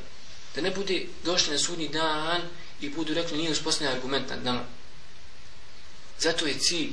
Da 0.55 0.61
ne 0.61 0.71
bude 0.71 1.07
došli 1.25 1.53
na 1.53 1.59
sudnji 1.59 1.89
dan 1.89 2.43
i 2.81 2.89
budu 2.89 3.15
rekli 3.15 3.39
nije 3.39 3.51
uspostavljen 3.51 3.97
argument 3.97 4.31
nad 4.31 4.45
nama. 4.45 4.65
Zato 6.19 6.47
je 6.47 6.59
cilj 6.59 6.93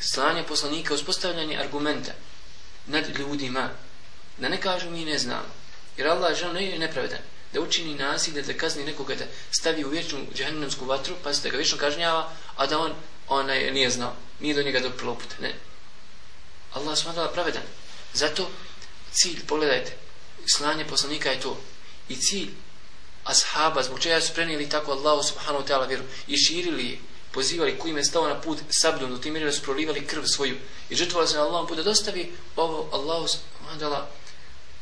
slanja 0.00 0.44
poslanika 0.44 0.94
uspostavljanje 0.94 1.56
argumenta 1.56 2.12
nad 2.86 3.18
ljudima 3.18 3.70
da 4.38 4.48
ne 4.48 4.60
kažu 4.60 4.90
mi 4.90 5.04
ne 5.04 5.18
znamo. 5.18 5.48
Jer 5.96 6.08
Allah 6.08 6.38
žel 6.38 6.52
ne 6.52 6.66
je 6.66 6.78
nepravedan 6.78 7.18
da 7.52 7.60
učini 7.60 7.94
nasilje, 7.94 8.42
da 8.42 8.54
kazni 8.54 8.84
nekoga 8.84 9.14
da 9.14 9.24
stavi 9.60 9.84
u 9.84 9.88
vječnu 9.88 10.18
džahannamsku 10.34 10.84
vatru, 10.84 11.14
pa 11.22 11.34
se 11.34 11.42
da 11.42 11.48
ga 11.48 11.56
vječno 11.56 11.78
kažnjava, 11.78 12.32
a 12.56 12.66
da 12.66 12.78
on 12.78 12.92
onaj, 13.28 13.70
nije 13.70 13.90
znao, 13.90 14.16
nije 14.40 14.54
do 14.54 14.62
njega 14.62 14.80
doprlo 14.80 15.14
put. 15.14 15.40
Ne. 15.40 15.54
Allah 16.72 16.98
smadala 16.98 17.32
pravedan. 17.32 17.62
Zato 18.12 18.50
cilj, 19.12 19.46
pogledajte, 19.46 19.96
slanje 20.56 20.84
poslanika 20.84 21.30
je 21.30 21.40
to. 21.40 21.60
I 22.08 22.16
cilj 22.16 22.48
ashaba, 23.24 23.82
zbog 23.82 24.00
čega 24.00 24.20
su 24.20 24.34
prenijeli 24.34 24.68
tako 24.68 24.92
Allahu 24.92 25.22
subhanahu 25.22 25.64
wa 25.64 25.68
ta'ala 25.68 25.88
vjeru 25.88 26.04
i 26.26 26.36
širili 26.36 26.90
je, 26.90 26.98
pozivali 27.32 27.78
koji 27.78 27.90
im 27.90 27.96
je 27.96 28.04
stao 28.04 28.28
na 28.28 28.40
put 28.40 28.58
sabljom, 28.70 29.10
do 29.10 29.18
tim 29.18 29.32
mjeri 29.32 29.52
su 29.52 29.62
prolivali 29.62 30.06
krv 30.06 30.24
svoju 30.24 30.56
i 30.90 30.96
žrtvovali 30.96 31.28
se 31.28 31.36
na 31.36 31.42
Allahom 31.42 31.66
put 31.66 31.76
da 31.76 31.82
dostavi 31.82 32.32
ovo 32.56 32.88
Allahu 32.92 33.28
subhanahu 33.28 33.80
wa 33.80 33.80
ta'ala 33.80 34.04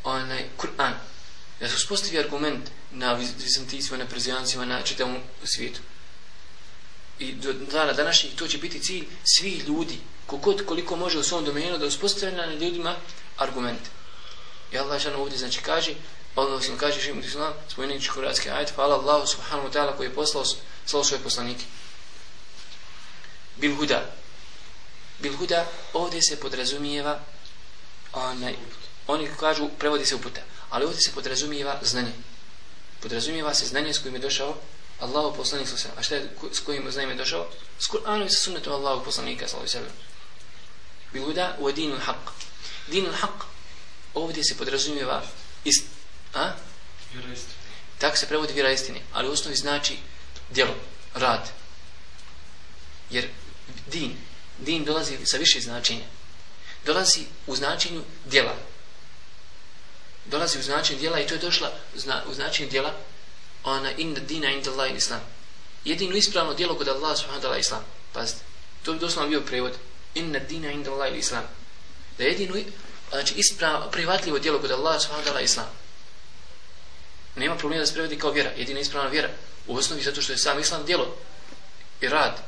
onaj 0.05 0.45
Kur'an 0.57 0.95
da 1.61 1.69
se 1.69 1.75
uspostavi 1.75 2.19
argument 2.19 2.71
na 2.91 3.13
vizanticima, 3.13 3.99
na 3.99 4.07
prezijancima, 4.07 4.65
na 4.65 4.83
čitavom 4.83 5.17
svijetu. 5.45 5.81
I 7.19 7.33
do 7.33 7.53
dana 7.53 7.93
današnjih 7.93 8.35
to 8.35 8.49
će 8.49 8.59
biti 8.59 8.81
cilj 8.81 9.07
svih 9.25 9.69
ljudi, 9.69 9.99
kogod 10.27 10.67
koliko 10.67 10.97
može 10.97 11.19
u 11.19 11.23
svom 11.23 11.45
domenu 11.45 11.79
da 11.79 11.87
uspostavi 11.87 12.33
na 12.33 12.47
ljudima 12.47 12.97
argument. 13.37 13.81
I 14.73 14.79
Allah 14.79 15.03
šano 15.03 15.19
ovdje 15.19 15.39
znači 15.39 15.61
kaže, 15.63 15.95
Allah 16.35 16.63
sam 16.65 16.79
kaže 16.79 17.01
šim 17.01 17.21
islam, 17.21 17.53
spomenujući 17.69 18.11
kuratski 18.11 18.51
ajit, 18.51 18.71
hvala 18.75 18.95
Allahu 18.95 19.27
subhanahu 19.27 19.69
wa 19.69 19.73
ta'ala 19.73 19.97
koji 19.97 20.07
je 20.07 20.15
poslao 20.15 20.45
slao 20.87 21.05
svoje 21.05 21.23
poslanike. 21.23 21.65
Bil 23.57 23.77
huda. 23.77 24.11
Bil 25.19 25.37
huda 25.37 25.67
ovdje 25.93 26.23
se 26.23 26.41
podrazumijeva 26.41 27.21
onaj, 28.13 28.55
oni 29.07 29.29
kažu, 29.41 29.69
prevodi 29.79 30.07
se 30.07 30.15
uputa 30.15 30.41
ali 30.71 30.85
ovdje 30.85 31.01
se 31.01 31.13
podrazumijeva 31.13 31.79
znanje. 31.83 32.13
Podrazumijeva 33.03 33.55
se 33.55 33.67
znanje 33.67 33.95
s 33.95 33.99
kojim 33.99 34.15
je 34.15 34.21
došao 34.21 34.57
Allahu 35.01 35.37
poslanik 35.37 35.69
sa 35.69 35.89
A 35.97 36.03
šta 36.03 36.15
je 36.15 36.29
s 36.53 36.61
kojim 36.61 36.91
znanjem 36.91 37.11
je 37.11 37.17
došao? 37.17 37.49
S 37.79 37.89
Kur'anom 37.89 38.27
i 38.27 38.31
sa 38.31 38.41
sunnetom 38.41 38.73
Allahu 38.73 39.05
poslanika 39.05 39.49
sallallahu 39.49 39.77
alejhi 39.77 39.87
ve 39.87 39.93
sellem. 39.93 40.07
Biluda 41.13 41.57
wa 41.61 41.73
dinul 41.73 42.01
haqq. 42.01 42.33
Dinul 42.89 43.13
haqq 43.13 43.45
ovdje 44.15 44.45
se 44.45 44.57
podrazumijeva 44.57 45.23
ist, 45.65 45.85
a? 46.35 46.53
Tako 47.99 48.17
se 48.17 48.27
prevodi 48.27 48.53
vjera 48.53 48.71
istine, 48.71 49.01
ali 49.13 49.29
u 49.29 49.33
osnovi 49.33 49.57
znači 49.57 49.97
djelo, 50.51 50.75
rad. 51.15 51.49
Jer 53.11 53.29
din, 53.87 54.17
din 54.59 54.85
dolazi 54.85 55.19
sa 55.25 55.37
više 55.37 55.61
značenja. 55.61 56.05
Dolazi 56.85 57.21
u 57.47 57.57
značenju 57.57 58.03
djela. 58.25 58.57
Dolazi 60.31 60.59
u 60.59 60.63
značenje 60.63 60.99
djela 60.99 61.21
i 61.21 61.27
to 61.27 61.35
je 61.35 61.41
došla 61.41 61.73
u 62.31 62.35
značenje 62.35 62.71
djela 62.71 62.95
ona 63.67 63.93
inna 63.93 64.21
dina 64.21 64.51
inda 64.51 64.71
Allah 64.71 64.97
islam. 64.97 65.21
Jedino 65.85 66.17
ispravno 66.17 66.55
djelo 66.55 66.75
kod 66.75 66.89
Allah 66.89 67.19
subhanahu 67.19 67.43
wa 67.43 67.49
ta'ala 67.49 67.59
islam. 67.59 67.85
Pazite, 68.13 68.41
to 68.83 68.93
bi 68.93 68.99
doslovno 68.99 69.31
bio 69.31 69.41
prevod. 69.41 69.73
Inna 70.15 70.39
dina 70.39 70.71
inda 70.71 70.93
Allah 70.93 71.17
islam. 71.19 71.45
Da 72.19 72.25
jedino, 72.25 72.55
znači 73.11 73.35
ispravno, 73.37 73.91
prihvatljivo 73.91 74.39
djelo 74.39 74.61
kod 74.61 74.71
Allah 74.71 75.03
subhanahu 75.03 75.29
wa 75.29 75.33
ta'ala 75.33 75.43
islam. 75.45 75.67
Nema 77.37 77.57
problema 77.57 77.81
da 77.81 77.87
se 77.87 77.93
prevodi 77.93 78.19
kao 78.19 78.31
vjera. 78.31 78.51
Jedina 78.57 78.81
ispravna 78.81 79.11
vjera. 79.11 79.29
U 79.67 79.77
osnovi 79.77 80.03
zato 80.03 80.23
što 80.23 80.33
je 80.33 80.39
sam 80.39 80.61
islam 80.61 80.85
djelo. 80.85 81.17
I 82.01 82.09
rad. 82.09 82.41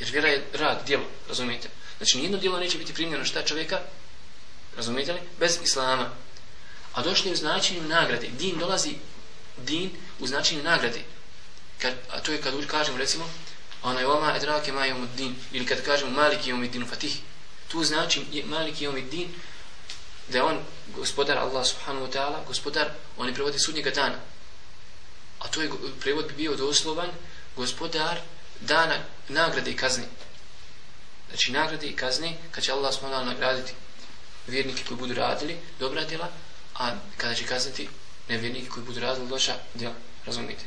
Jer 0.00 0.10
vjera 0.10 0.28
je 0.28 0.46
rad, 0.52 0.82
djelo. 0.86 1.04
Razumijete? 1.28 1.68
Znači 1.98 2.18
nijedno 2.18 2.38
djelo 2.38 2.58
neće 2.58 2.78
biti 2.78 2.94
primljeno 2.94 3.24
šta 3.24 3.42
čovjeka. 3.42 3.80
Razumijete 4.76 5.12
li? 5.12 5.20
Bez 5.38 5.58
islama. 5.62 6.10
A 6.96 7.02
došli 7.02 7.32
u 7.32 7.36
značenju 7.36 7.82
nagrade. 7.88 8.28
Din 8.38 8.58
dolazi, 8.58 8.94
din 9.56 9.90
u 10.18 10.26
značenju 10.26 10.62
nagrade. 10.62 11.00
Kad, 11.78 11.94
a 12.10 12.20
to 12.20 12.32
je 12.32 12.40
kad 12.40 12.66
kažemo 12.66 12.98
recimo 12.98 13.24
ona 13.82 14.00
je 14.00 14.06
oma 14.06 14.36
edrake 14.36 14.72
majom 14.72 15.08
din 15.16 15.36
ili 15.52 15.66
kad 15.66 15.84
kažemo 15.84 16.10
maliki 16.10 16.50
jom 16.50 16.68
dinu 16.68 16.86
fatih 16.86 17.18
tu 17.68 17.84
znači 17.84 18.24
maliki 18.44 18.84
jom 18.84 19.08
din 19.10 19.28
da 20.28 20.44
on 20.44 20.58
gospodar 20.96 21.38
Allah 21.38 21.66
subhanahu 21.66 22.06
wa 22.06 22.12
ta'ala 22.12 22.46
gospodar 22.46 22.90
on 23.16 23.28
je 23.28 23.34
prevodi 23.34 23.58
sudnjega 23.58 23.90
dana 23.90 24.18
a 25.38 25.48
to 25.48 25.62
je 25.62 25.70
prevod 26.00 26.26
bi 26.26 26.34
bio 26.34 26.56
doslovan 26.56 27.10
gospodar 27.56 28.20
dana 28.60 28.98
nagrade 29.28 29.70
i 29.70 29.76
kazne 29.76 30.04
znači 31.28 31.52
nagrade 31.52 31.86
i 31.86 31.96
kazne 31.96 32.36
kad 32.50 32.64
će 32.64 32.72
Allah 32.72 32.94
subhanahu 32.94 33.22
wa 33.22 33.24
ta'ala 33.24 33.32
nagraditi 33.32 33.72
vjernike 34.46 34.84
koji 34.88 34.98
budu 34.98 35.14
radili 35.14 35.56
dobra 35.78 36.04
djela 36.04 36.28
a 36.78 36.92
kada 37.16 37.34
će 37.34 37.46
kazniti 37.46 37.88
nevjernike 38.28 38.68
koji 38.68 38.86
budu 38.86 39.00
radili 39.00 39.30
loša 39.30 39.54
djela 39.74 39.94
razumite 40.26 40.64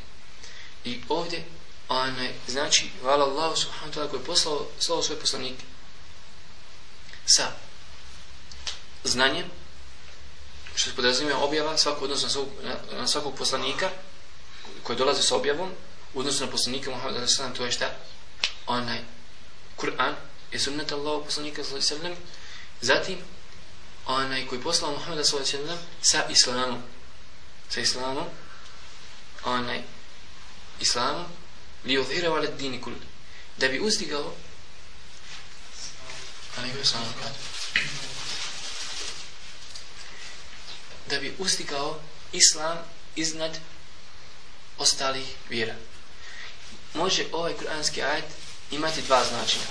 I 0.84 1.00
ovdje, 1.08 1.44
onaj, 1.88 2.32
znači, 2.48 2.90
hvala 3.00 3.24
Allah 3.24 3.58
subhanahu 3.58 3.92
ta'ala 3.92 4.10
koji 4.10 4.20
je 4.20 4.24
poslao, 4.24 4.66
slao 4.78 5.02
svoje 5.02 5.20
poslanike 5.20 5.64
sa 7.26 7.52
znanjem, 9.04 9.46
što 10.74 10.90
se 10.90 10.96
podrazumije 10.96 11.36
objava, 11.36 11.76
svako 11.78 12.04
odnosno 12.04 12.26
na 12.26 12.32
svakog, 12.32 12.52
na, 12.62 12.98
na 12.98 13.06
svakog 13.06 13.34
poslanika 13.38 13.90
koji 14.82 14.98
dolazi 14.98 15.22
sa 15.22 15.36
objavom, 15.36 15.70
odnosno 16.14 16.46
na 16.46 16.52
poslanika 16.52 16.90
Muhammeda 16.90 17.26
sallam, 17.26 17.54
to 17.54 17.64
je 17.64 17.72
šta? 17.72 17.90
Onaj, 18.66 18.98
Kur'an, 19.76 20.14
je 20.52 20.58
sunnet 20.58 20.92
Allahu 20.92 21.24
poslanika 21.24 21.64
sallam, 21.64 22.12
zatim, 22.80 23.18
onaj 24.06 24.46
koji 24.46 24.62
poslao 24.62 24.92
Muhammeda 24.92 25.24
s.a.v. 25.24 25.76
sa 26.02 26.24
islamom, 26.28 26.82
sa 27.70 27.80
islamom, 27.80 28.26
onaj, 29.44 29.82
islamom. 30.80 31.26
Li 31.84 31.98
odhirao 31.98 32.34
vale 32.34 32.46
dini 32.46 32.80
kul 32.80 32.92
da 33.56 33.68
bi 33.68 33.80
uzdigao 33.80 34.34
a 36.56 36.62
nego 36.62 36.78
da 41.06 41.18
bi 41.18 41.34
uzdigao 41.38 42.00
islam 42.32 42.78
iznad 43.16 43.58
ostalih 44.78 45.26
vjera. 45.48 45.74
Može 46.94 47.24
ovaj 47.32 47.52
kuranski 47.56 48.02
ajet 48.02 48.24
imati 48.70 49.02
dva 49.02 49.24
značenja 49.24 49.64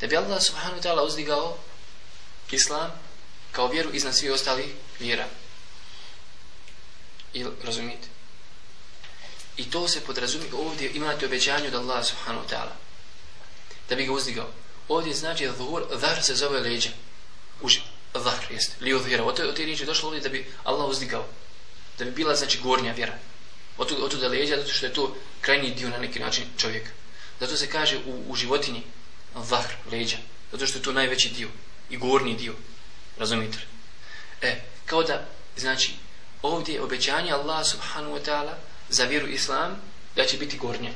da 0.00 0.06
bi 0.06 0.16
Allah 0.16 0.42
subhanahu 0.42 0.80
ta'ala 0.80 1.06
uzdigao 1.06 1.58
islam 2.56 2.90
kao 3.52 3.68
vjeru 3.68 3.90
iznad 3.92 4.16
svih 4.16 4.32
ostalih 4.32 4.66
vjera 5.00 5.26
i 7.34 7.44
razumijete 7.64 8.08
I 9.58 9.64
to 9.70 9.88
se 9.88 10.00
podrazumije, 10.00 10.50
ovdje 10.54 10.90
imate 10.94 11.26
obećanje 11.26 11.68
od 11.68 11.74
Allaha 11.74 12.02
subhanahu 12.02 12.46
wa 12.46 12.50
ta'ala. 12.50 12.74
Da 13.88 13.96
bi 13.96 14.06
ga 14.06 14.12
uzdigao. 14.12 14.48
Ovdje 14.88 15.14
znači 15.14 15.46
dhuhr, 15.46 15.56
dhuhur, 15.56 15.98
dhar 15.98 16.22
se 16.22 16.34
zove 16.34 16.60
leđa. 16.60 16.90
Uži, 17.62 17.80
dhar, 18.14 18.46
jest, 18.50 18.80
li 18.80 18.94
udhira. 18.94 19.24
Od 19.24 19.36
te 19.36 19.64
riječi 19.64 19.84
došlo 19.84 20.08
ovdje 20.08 20.22
da 20.22 20.28
bi 20.28 20.46
Allah 20.64 20.88
uzdigao. 20.88 21.26
Da 21.98 22.04
bi 22.04 22.10
bila, 22.10 22.34
znači, 22.34 22.60
gornja 22.62 22.92
vjera. 22.92 23.18
Od 23.78 24.10
tu 24.10 24.16
da 24.16 24.28
leđa, 24.28 24.56
zato 24.56 24.72
što 24.72 24.86
je 24.86 24.92
to 24.92 25.16
krajnji 25.40 25.70
dio 25.70 25.88
na 25.88 25.98
neki 25.98 26.18
način 26.18 26.44
čovjeka. 26.58 26.90
Zato 27.40 27.56
se 27.56 27.70
kaže 27.70 27.98
u, 28.06 28.32
u 28.32 28.36
životinji 28.36 28.82
dhar, 29.34 29.66
leđa. 29.90 30.16
Zato 30.52 30.66
što 30.66 30.78
je 30.78 30.82
to 30.82 30.92
najveći 30.92 31.28
dio. 31.28 31.48
I 31.90 31.96
gornji 31.96 32.34
dio. 32.34 32.54
Razumite 33.18 33.58
E, 34.42 34.60
kao 34.86 35.02
da, 35.02 35.26
znači, 35.56 35.92
ovdje 36.42 36.74
je 36.74 36.82
obećanje 36.82 37.32
Allah 37.32 37.66
subhanahu 37.66 38.14
wa 38.14 38.24
ta'ala 38.24 38.52
za 38.88 39.04
vjeru 39.04 39.26
islam 39.26 39.76
da 40.16 40.24
će 40.24 40.36
biti 40.36 40.58
gornja 40.58 40.90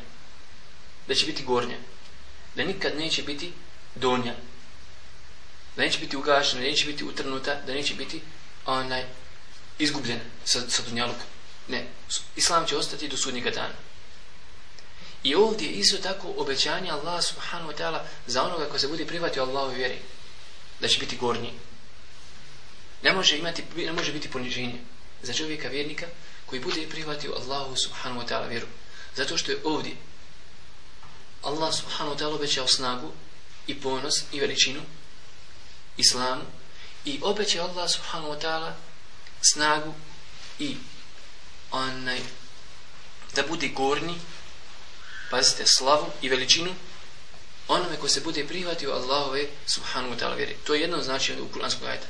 da 1.09 1.15
će 1.15 1.27
biti 1.27 1.45
gornja 1.45 1.77
da 2.55 2.65
nikad 2.65 2.97
neće 2.97 3.23
biti 3.23 3.53
donja. 3.95 4.35
Da 5.77 5.83
neće 5.83 5.99
biti 5.99 6.17
ugašena 6.17 6.63
da 6.63 6.69
neće 6.69 6.87
biti 6.87 7.05
utrnuta 7.05 7.55
da 7.67 7.75
neće 7.75 7.95
biti 7.95 8.21
onaj 8.67 9.05
izgubljena 9.79 10.21
sa, 10.45 10.61
sa 10.69 10.83
dunjalukom. 10.83 11.27
ne, 11.69 11.87
islam 12.37 12.67
će 12.67 12.77
ostati 12.77 13.09
do 13.09 13.17
sudnjega 13.17 13.51
dana. 13.51 13.75
I 15.23 15.35
ovdje 15.35 15.67
je 15.67 15.73
isto 15.73 15.99
tako 15.99 16.35
obećanje 16.37 16.91
Allah 16.91 17.25
subhanahu 17.25 17.73
wa 17.73 17.77
ta'ala 17.79 18.01
za 18.27 18.43
onoga 18.43 18.69
ko 18.69 18.79
se 18.79 18.89
bude 18.89 19.07
privatio 19.07 19.43
Allahu 19.43 19.75
vjeri 19.75 19.99
da 20.83 20.89
će 20.89 20.99
biti 20.99 21.17
gornji 21.17 21.53
ne 23.03 23.13
može 23.13 23.39
imati 23.39 23.65
ne 23.77 23.93
može 23.93 24.13
biti 24.13 24.31
poniženje 24.31 24.81
za 25.23 25.33
čovjeka 25.33 25.69
vjernika 25.69 26.07
koji 26.47 26.63
bude 26.63 26.89
prihvatio 26.89 27.35
Allahu 27.35 27.77
subhanahu 27.77 28.21
wa 28.21 28.29
ta'ala 28.29 28.49
vjeru. 28.49 28.67
Zato 29.17 29.39
što 29.39 29.51
je 29.51 29.61
ovdje 29.65 29.97
Allah 31.43 31.75
subhanahu 31.75 32.17
wa 32.17 32.19
ta'ala 32.19 32.35
obećao 32.35 32.69
snagu 32.69 33.13
i 33.67 33.81
ponos 33.81 34.15
i 34.33 34.41
veličinu 34.41 34.81
islamu 35.97 36.43
i 37.05 37.21
obećao 37.23 37.69
Allah 37.69 37.91
subhanahu 37.91 38.33
wa 38.33 38.41
ta'ala 38.41 38.73
snagu 39.55 39.95
i 40.59 40.77
onaj 41.71 42.21
da 43.35 43.43
bude 43.43 43.69
gorni 43.69 44.15
pazite 45.31 45.67
slavu 45.67 46.07
i 46.23 46.29
veličinu 46.29 46.75
onome 47.69 47.97
ko 47.97 48.09
se 48.09 48.21
bude 48.21 48.45
prihvatio 48.45 48.93
Allahove 48.93 49.47
subhanahu 49.67 50.15
wa 50.15 50.19
ta'ala 50.19 50.37
vjeri. 50.37 50.57
To 50.65 50.75
je 50.75 50.81
jedno 50.81 51.03
značenje 51.03 51.41
u 51.41 51.49
kuranskog 51.49 51.89
ajta. 51.89 52.07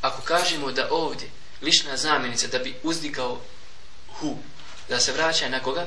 Ako 0.00 0.22
kažemo 0.22 0.72
da 0.72 0.88
ovdje 0.90 1.30
lična 1.62 1.96
zamjenica 1.96 2.46
da 2.46 2.58
bi 2.58 2.76
uzdigao 2.82 3.40
hu, 4.08 4.38
da 4.88 5.00
se 5.00 5.12
vraća 5.12 5.48
na 5.48 5.62
koga? 5.62 5.86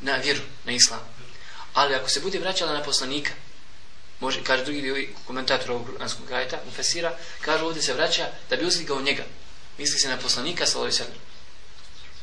Na 0.00 0.16
vjeru, 0.16 0.40
na 0.64 0.72
islam. 0.72 1.00
Ali 1.74 1.94
ako 1.94 2.08
se 2.08 2.20
bude 2.20 2.38
vraćala 2.38 2.72
na 2.72 2.82
poslanika, 2.82 3.30
može, 4.20 4.44
kaže 4.44 4.64
drugi 4.64 4.82
dio 4.82 4.96
komentator 5.26 5.70
ovog 5.70 5.86
kuranskog 5.86 6.32
ajta, 6.32 6.60
u 6.68 6.70
Fesira, 6.70 7.16
kaže 7.40 7.64
ovdje 7.64 7.82
se 7.82 7.94
vraća 7.94 8.28
da 8.50 8.56
bi 8.56 8.66
uzdigao 8.66 9.02
njega. 9.02 9.24
Misli 9.78 9.98
se 9.98 10.08
na 10.08 10.16
poslanika, 10.16 10.66
sallallahu 10.66 10.96
alejhi 11.02 11.20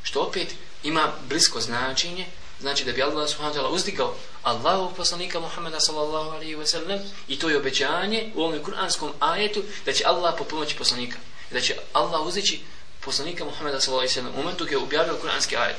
Što 0.04 0.22
opet 0.22 0.56
ima 0.84 1.14
blisko 1.30 1.62
značenje, 1.62 2.26
znači 2.60 2.86
da 2.86 2.92
bi 2.92 3.04
Allah 3.04 3.30
subhanahu 3.30 3.56
wa 3.56 3.62
ta'ala 3.62 3.74
uzdigao 3.74 4.16
Allahov 4.44 4.94
poslanika 4.94 5.40
Muhammeda 5.40 5.80
sallallahu 5.80 6.30
alaihi 6.30 6.56
wa 6.56 6.66
sallam 6.66 7.00
i 7.28 7.40
to 7.40 7.50
je 7.50 7.58
obećanje 7.58 8.32
u 8.36 8.42
ovom 8.42 8.64
kuranskom 8.64 9.12
ajetu 9.20 9.64
da 9.86 9.94
će 9.94 10.04
Allah 10.06 10.36
po 10.38 10.44
pomoći 10.44 10.76
poslanika 10.76 11.18
da 11.52 11.62
će 11.62 11.76
Allah 11.94 12.22
uzići 12.22 12.62
poslanika 13.06 13.46
Muhammeda 13.46 13.80
sallallahu 13.80 14.02
alejhi 14.02 14.20
ve 14.20 14.22
sellem 14.22 14.34
u 14.34 14.38
momentu 14.38 14.64
kad 14.64 14.72
je 14.72 14.78
objavio 14.78 15.18
kuranski 15.22 15.58
ajet. 15.58 15.78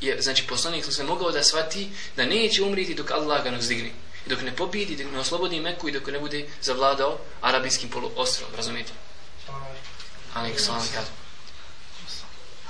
Je 0.00 0.22
znači 0.22 0.46
poslanik 0.46 0.84
se 0.84 1.04
mogao 1.04 1.30
da 1.30 1.42
svati 1.42 1.90
da 2.16 2.24
neće 2.24 2.62
umriti 2.62 2.94
dok 2.94 3.10
Allah 3.10 3.44
ga 3.44 3.50
ne 3.50 3.58
uzdigne. 3.58 3.90
I 4.26 4.28
dok 4.28 4.42
ne 4.42 4.56
pobidi, 4.56 4.96
dok 4.96 5.12
ne 5.12 5.18
oslobodi 5.18 5.60
Meku 5.60 5.88
i 5.88 5.92
dok 5.92 6.06
ne 6.06 6.18
bude 6.18 6.48
zavladao 6.62 7.18
arabijskim 7.40 7.90
poluostrovom, 7.90 8.54
razumijete? 8.56 8.92
Ali 10.34 10.54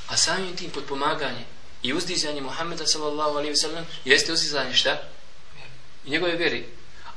A 0.08 0.16
samim 0.16 0.56
tim 0.56 0.70
podpomaganje 0.70 1.44
i 1.84 1.92
uzdizanje 1.92 2.40
Muhammeda 2.40 2.86
sallallahu 2.86 3.36
alejhi 3.36 3.50
ve 3.50 3.56
sellem 3.56 3.86
jeste 4.04 4.32
uzdizanje 4.32 4.74
šta? 4.74 5.02
I 6.04 6.10
njegove 6.10 6.36
vjere. 6.36 6.64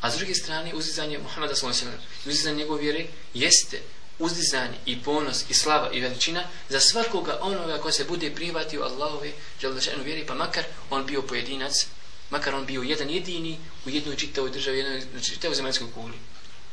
A 0.01 0.11
s 0.11 0.17
druge 0.17 0.35
strane, 0.35 0.73
uzdizanje 0.73 1.17
Muhammeda 1.17 1.55
sallallahu 1.55 1.81
alejhi 1.81 1.97
ve 1.97 1.99
sellem, 1.99 2.25
uzdizanje 2.25 2.57
njegove 2.57 2.81
vjere 2.81 3.05
jeste 3.33 3.81
uzdizanje 4.19 4.77
i 4.85 5.03
ponos 5.03 5.45
i 5.49 5.53
slava 5.53 5.91
i 5.93 5.99
veličina 5.99 6.43
za 6.69 6.79
svakoga 6.79 7.39
onoga 7.41 7.77
ko 7.77 7.91
se 7.91 8.03
bude 8.03 8.31
prihvatio 8.35 8.81
Allahove 8.81 9.31
želdašenu 9.61 10.03
vjeri, 10.03 10.25
pa 10.25 10.33
makar 10.33 10.63
on 10.89 11.05
bio 11.05 11.21
pojedinac, 11.21 11.87
makar 12.29 12.55
on 12.55 12.65
bio 12.65 12.81
jedan 12.81 13.09
jedini 13.09 13.57
u 13.85 13.89
jednoj 13.89 14.15
čitavoj 14.15 14.51
državi, 14.51 14.77
jednoj 14.77 15.01
znači, 15.11 15.31
čitavoj 15.31 15.55
zemaljskoj 15.55 15.87
kugli. 15.93 16.17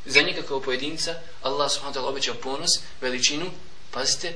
Za 0.06 0.20
njega 0.22 0.42
kao 0.42 0.60
pojedinca 0.60 1.14
Allah 1.42 1.70
subhanahu 1.72 1.98
wa 1.98 2.02
ta'ala 2.02 2.08
obećao 2.08 2.34
ponos, 2.34 2.70
veličinu, 3.00 3.50
pazite, 3.90 4.34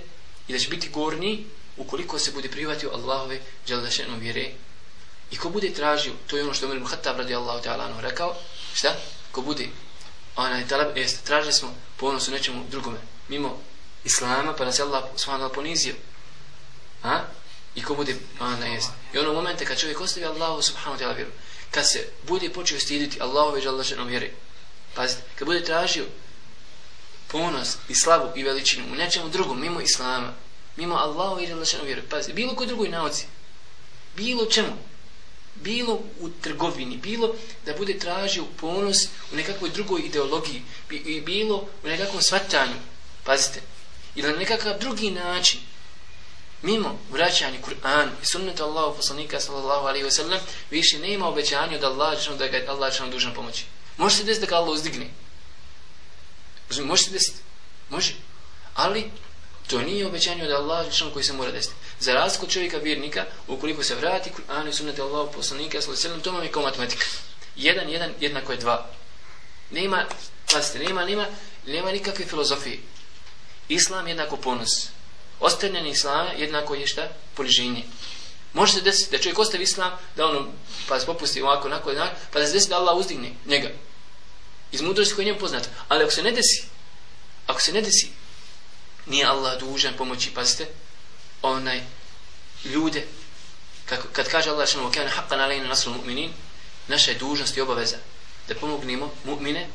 i 0.48 0.52
da 0.52 0.58
će 0.58 0.68
biti 0.68 0.88
gorni 0.88 1.46
ukoliko 1.78 2.18
se 2.18 2.30
bude 2.30 2.48
prihvatio 2.48 2.90
Allahove 2.94 3.40
želdašenu 3.66 4.18
vjere. 4.18 4.50
I 5.30 5.36
ko 5.36 5.48
bude 5.48 5.70
tražio, 5.74 6.12
to 6.26 6.36
je 6.36 6.44
ono 6.44 6.54
što 6.54 6.66
je 6.66 6.72
Umar 6.72 6.88
Khattab 6.90 7.18
radi 7.18 7.34
Allahu 7.34 7.64
ta'ala 7.64 7.84
anhu 7.84 8.00
rekao, 8.00 8.36
šta? 8.74 8.94
Ko 9.32 9.42
bude, 9.42 9.68
onaj 10.36 10.68
talab, 10.68 10.96
jest, 10.96 11.24
tražili 11.24 11.52
smo 11.52 11.74
ponos 11.96 12.28
u 12.28 12.30
nečemu 12.30 12.64
drugome, 12.70 12.98
mimo 13.28 13.62
Islama, 14.04 14.52
pa 14.52 14.64
nas 14.64 14.78
je 14.78 14.82
Allah 14.82 15.04
subhanahu 15.16 15.54
ponizio. 15.54 15.94
A? 17.02 17.20
I 17.74 17.82
ko 17.82 17.94
bude, 17.94 18.16
onaj 18.40 18.74
jest. 18.74 18.90
I 19.12 19.18
ono 19.18 19.32
momente 19.32 19.64
kad 19.64 19.78
čovjek 19.78 20.00
ostavi 20.00 20.26
Allahu 20.26 20.62
subhanahu 20.62 21.02
ta'ala 21.02 21.16
vjeru, 21.16 21.30
kad 21.70 21.90
se 21.90 22.08
bude 22.28 22.50
počeo 22.50 22.80
stiditi 22.80 23.20
Allahove 23.20 23.60
želdašenu 23.60 24.04
vjere, 24.04 24.30
pazite, 24.94 25.22
kad 25.34 25.46
bude 25.46 25.64
tražio 25.64 26.04
ponos 27.28 27.76
i 27.88 27.94
slavu 27.94 28.32
i 28.34 28.42
veličinu 28.42 28.92
u 28.92 28.94
nečemu 28.94 29.28
drugom, 29.28 29.60
mimo 29.60 29.80
Islama, 29.80 30.32
mimo 30.78 30.94
Allahu 30.94 31.40
i 31.40 31.46
relašenu 31.46 31.84
vjeru. 31.84 32.02
Pazi, 32.10 32.32
bilo 32.32 32.54
koj 32.54 32.66
drugoj 32.66 32.88
nauci, 32.88 33.26
bilo 34.16 34.46
čemu, 34.46 34.76
bilo 35.54 36.00
u 36.20 36.28
trgovini, 36.28 36.96
bilo 36.96 37.34
da 37.66 37.74
bude 37.74 37.98
tražio 37.98 38.44
ponos 38.60 38.96
u 39.32 39.36
nekakvoj 39.36 39.70
drugoj 39.70 40.00
ideologiji, 40.00 40.62
i 40.90 41.20
bilo 41.20 41.56
u 41.84 41.88
nekakvom 41.88 42.22
svatanju, 42.22 42.78
pazite, 43.24 43.60
ili 44.14 44.30
na 44.30 44.38
nekakav 44.38 44.78
drugi 44.78 45.10
način, 45.10 45.60
mimo 46.62 46.98
vraćanja 47.10 47.58
Kur'an 47.62 48.08
i 48.22 48.26
sunnetu 48.26 48.62
Allahu 48.62 48.96
poslanika 48.96 49.40
sallallahu 49.40 49.86
alaihi 49.86 50.06
wa 50.06 50.10
sallam, 50.10 50.40
više 50.70 50.98
nema 50.98 51.28
obećanja 51.28 51.76
od 51.76 51.84
Allah 51.84 52.38
da 52.38 52.48
ga 52.48 52.64
Allah 52.68 52.94
će 52.94 53.02
nam 53.02 53.10
dužan 53.10 53.34
pomoći. 53.34 53.64
Može 53.96 54.16
se 54.16 54.24
desiti 54.24 54.46
da 54.46 54.50
ga 54.50 54.56
Allah 54.56 54.74
uzdigne, 54.74 55.10
Može 56.84 57.02
se 57.02 57.10
desiti. 57.10 57.38
Može. 57.90 58.14
Ali 58.74 59.10
to 59.68 59.83
nije 59.83 60.07
obećanje 60.07 60.44
od 60.44 60.50
Allaha 60.50 60.90
što 60.90 61.11
koji 61.11 61.24
se 61.24 61.33
mora 61.33 61.50
desiti. 61.50 61.74
Za 62.00 62.14
razliku 62.14 62.46
od 62.46 62.52
čovjeka 62.52 62.76
vjernika, 62.76 63.24
ukoliko 63.48 63.83
se 63.83 63.94
vrati 63.94 64.31
Kur'anu 64.31 64.68
i 64.68 64.72
sunnet 64.72 64.98
Allahu 64.98 65.33
poslanika 65.33 65.81
sallallahu 65.81 65.90
alejhi 65.90 66.02
ve 66.02 66.09
sellem, 66.09 66.20
to 66.20 66.33
vam 66.33 66.42
je 66.42 66.52
kao 66.52 66.62
matematika. 66.62 67.04
1 67.57 67.87
1 67.87 68.11
jednako 68.20 68.52
je 68.52 68.59
2. 68.59 68.78
Nema, 69.70 70.04
pazite, 70.52 70.78
nema, 70.78 71.04
nema, 71.04 71.26
nema 71.66 71.92
nikakve 71.92 72.26
filozofije. 72.26 72.78
Islam 73.68 74.09
jednako 74.09 74.37
ponos. 74.37 74.88
Ostavljanje 75.40 75.90
islama 75.90 76.31
jednako 76.33 76.74
je 76.74 76.87
šta? 76.87 77.09
Poliženje. 77.35 77.83
Može 78.52 78.72
se 78.72 78.81
desiti 78.81 79.11
da 79.11 79.22
čovjek 79.22 79.38
ostavi 79.38 79.62
islam, 79.62 79.92
da 80.16 80.26
ono, 80.26 80.46
pa 80.88 81.00
se 81.00 81.07
popusti 81.07 81.42
ovako, 81.42 81.68
onako, 81.68 81.90
onako, 81.90 82.14
pa 82.33 82.38
da 82.38 82.46
se 82.46 82.52
desi 82.52 82.68
da 82.68 82.76
Allah 82.76 82.96
uzdigne 82.96 83.33
njega 83.46 83.68
iz 84.72 84.81
mudrosti 84.81 85.14
koja 85.14 85.22
je 85.22 85.26
njemu 85.26 85.38
poznata. 85.38 85.68
Ali 85.88 86.04
ako 86.04 86.12
se 86.12 86.22
ne 86.22 86.31
desi, 86.33 86.64
ako 87.46 87.61
se 87.61 87.72
ne 87.72 87.83
desi, 87.83 88.09
nije 89.08 89.26
Allah 89.26 89.60
dužan 89.60 89.94
pomoći, 89.96 90.30
pazite, 90.34 90.66
onaj, 91.42 91.82
ljude, 92.64 93.06
kako, 93.86 94.08
kad 94.12 94.28
kaže 94.28 94.50
Allah 94.50 94.68
šanu, 94.68 94.92
kana 94.94 95.10
haqqan 95.10 95.40
alejna 95.40 95.68
nasru 95.68 95.92
mu'minin, 95.92 96.30
naša 96.88 97.10
je 97.10 97.18
dužnost 97.18 97.56
i 97.56 97.60
obaveza 97.60 97.96
da 98.48 98.54
pomognemo 98.54 99.12
mu'mine, 99.24 99.66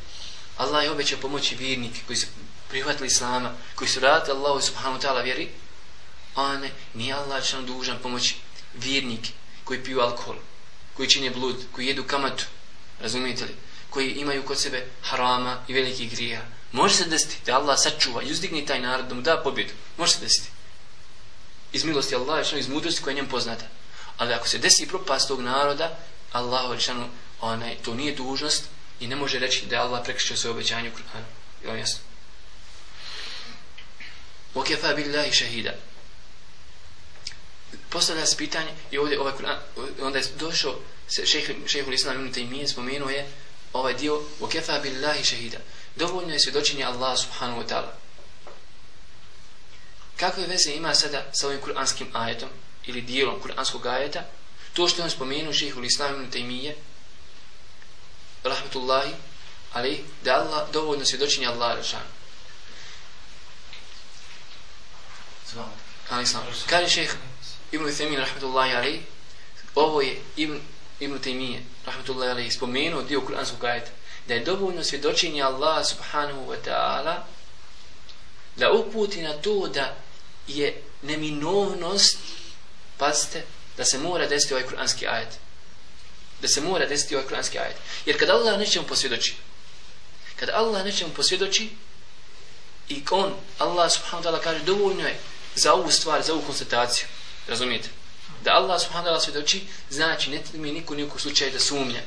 Allah 0.57 0.83
je 0.83 0.91
obećao 0.91 1.19
pomoći 1.19 1.55
vjernike 1.55 1.99
koji 2.07 2.17
su 2.17 2.27
prihvatili 2.69 3.07
Islama, 3.07 3.51
koji 3.75 3.89
su 3.89 3.99
radili 3.99 4.37
Allahu 4.37 4.61
subhanahu 4.61 5.01
ta'ala 5.01 5.23
vjeri, 5.23 5.49
a 6.35 6.57
ne, 6.57 6.71
nije 6.93 7.13
Allah 7.13 7.43
šanu 7.43 7.67
dužan 7.67 7.99
pomoći 8.03 8.35
vjernike 8.73 9.29
koji 9.63 9.83
piju 9.83 10.01
alkohol, 10.01 10.35
koji 10.93 11.09
čine 11.09 11.29
blud, 11.29 11.55
koji 11.71 11.87
jedu 11.87 12.03
kamatu, 12.03 12.45
razumijete 12.99 13.45
li? 13.45 13.55
koji 13.93 14.11
imaju 14.11 14.43
kod 14.43 14.59
sebe 14.59 14.85
harama 15.01 15.57
i 15.67 15.73
velikih 15.73 16.11
grija. 16.11 16.41
Može 16.72 16.94
se 16.94 17.04
desiti 17.04 17.36
da 17.46 17.56
Allah 17.56 17.78
sačuva 17.78 18.22
i 18.22 18.32
uzdigni 18.32 18.66
taj 18.66 18.80
narod 18.80 19.06
da 19.06 19.14
mu 19.14 19.20
da 19.20 19.40
pobjedu. 19.44 19.72
Može 19.96 20.12
se 20.12 20.20
desiti. 20.20 20.48
Iz 21.72 21.84
milosti 21.84 22.14
Allah, 22.14 22.52
iz 22.52 22.68
mudrosti 22.68 23.02
koja 23.02 23.12
je 23.12 23.16
njem 23.16 23.28
poznata. 23.28 23.64
Ali 24.16 24.34
ako 24.34 24.48
se 24.48 24.58
desi 24.58 24.88
propast 24.88 25.28
tog 25.28 25.40
naroda, 25.40 25.98
Allah 26.32 26.64
odlišanu, 26.64 27.08
onaj, 27.40 27.76
to 27.84 27.94
nije 27.94 28.14
dužnost 28.14 28.64
i 29.00 29.06
ne 29.06 29.16
može 29.16 29.38
reći 29.38 29.66
da 29.66 29.76
je 29.76 29.82
Allah 29.82 30.00
prekršio 30.04 30.36
svoje 30.36 30.52
obećanje 30.52 30.90
u 30.90 30.92
Kur'anu. 30.92 31.28
Je 31.62 31.68
vam 31.68 31.78
jasno? 31.78 31.98
وَكَفَا 34.54 34.94
بِاللَّهِ 34.94 35.30
شَهِدًا 35.32 35.72
Postavlja 37.90 38.26
se 38.26 38.36
pitanje 38.36 38.70
i 38.90 38.98
ovdje 38.98 39.20
ovaj 39.20 39.32
Kur'an, 39.32 39.58
onda 40.00 40.18
je 40.18 40.24
došao 40.38 40.80
šeho 41.66 41.90
l'Islam 41.90 42.14
ibn 42.14 42.32
Taymiyyah 42.32 42.68
spomenuo 42.68 43.10
je 43.10 43.26
ovaj 43.72 43.94
dio 43.94 44.22
wa 44.40 44.48
kafa 44.48 44.78
billahi 44.78 45.24
shahida 45.24 45.58
dovoljno 45.95 46.33
je 46.33 46.39
svjedočenje 46.39 46.83
Allah 46.83 47.17
subhanahu 47.19 47.61
wa 47.61 47.67
ta'ala. 47.67 47.91
Kakve 50.17 50.47
veze 50.47 50.71
ima 50.71 50.95
sada 50.95 51.25
sa 51.33 51.47
ovim 51.47 51.61
kuranskim 51.61 52.07
ajetom 52.13 52.49
ili 52.85 53.01
dijelom 53.01 53.39
kuranskog 53.41 53.85
ajeta? 53.85 54.23
To 54.73 54.87
što 54.87 55.01
je 55.01 55.03
on 55.03 55.09
spomenuo 55.09 55.53
šehu 55.53 55.81
l'Islam 55.81 56.13
ibn 56.15 56.31
Taymiye 56.31 56.75
rahmetullahi 58.43 59.11
ali 59.73 60.05
da 60.23 60.33
Allah 60.33 60.71
dovoljno 60.71 61.05
svjedočenje 61.05 61.47
Allah 61.47 61.77
rešan 61.77 62.01
kaže 66.69 66.89
šeh 66.89 67.15
ibn 67.71 67.95
Taymiye 67.97 68.19
rahmetullahi 68.19 68.75
ali 68.75 69.05
ovo 69.75 70.01
je 70.01 70.21
ibn 70.35 70.59
Ibn 70.99 71.19
Taymiye, 71.19 71.59
rahmetullahi, 71.85 72.31
alaihi, 72.31 72.51
spomenuo 72.51 73.01
dio 73.03 73.21
kuranskog 73.21 73.63
ajeta, 73.65 73.91
da 74.27 74.33
je 74.33 74.43
dovoljno 74.43 74.83
svjedočenje 74.83 75.41
Allah 75.41 75.87
subhanahu 75.87 76.45
wa 76.47 76.57
ta'ala 76.65 77.15
da 78.55 78.71
uputi 78.71 79.21
na 79.21 79.33
to 79.33 79.67
da 79.67 79.95
je 80.47 80.81
neminovnost, 81.01 82.17
pazite, 82.97 83.43
da 83.77 83.85
se 83.85 83.97
mora 83.97 84.27
desiti 84.27 84.53
ovaj 84.53 84.67
kuranski 84.67 85.07
ajet. 85.07 85.29
Da 86.41 86.47
se 86.47 86.61
mora 86.61 86.85
desiti 86.85 87.15
ovaj 87.15 87.27
kuranski 87.27 87.59
ajet. 87.59 87.75
Jer 88.05 88.19
kad 88.19 88.29
Allah 88.29 88.59
nećemo 88.59 88.87
posvjedoči, 88.87 89.35
kad 90.39 90.49
Allah 90.49 90.85
nećemo 90.85 91.13
posvjedoči, 91.13 91.69
i 92.89 93.03
on, 93.11 93.33
Allah 93.59 93.91
subhanahu 93.91 94.23
wa 94.23 94.31
ta'ala 94.31 94.43
kaže, 94.43 94.59
dovoljno 94.63 95.07
je 95.07 95.19
za 95.55 95.73
ovu 95.73 95.91
stvar, 95.91 96.21
za 96.23 96.33
ovu 96.33 96.41
konstataciju. 96.41 97.07
Razumijete? 97.47 97.89
da 98.43 98.53
Allah 98.53 98.79
subhanahu 98.79 99.07
wa 99.07 99.11
ta'ala 99.11 99.23
svjedoči, 99.23 99.63
znači 99.89 100.29
ne 100.29 100.41
mi 100.53 100.71
niko 100.71 100.95
niko 100.95 101.19
slučaj 101.19 101.51
da 101.51 101.59
sumnja 101.59 102.01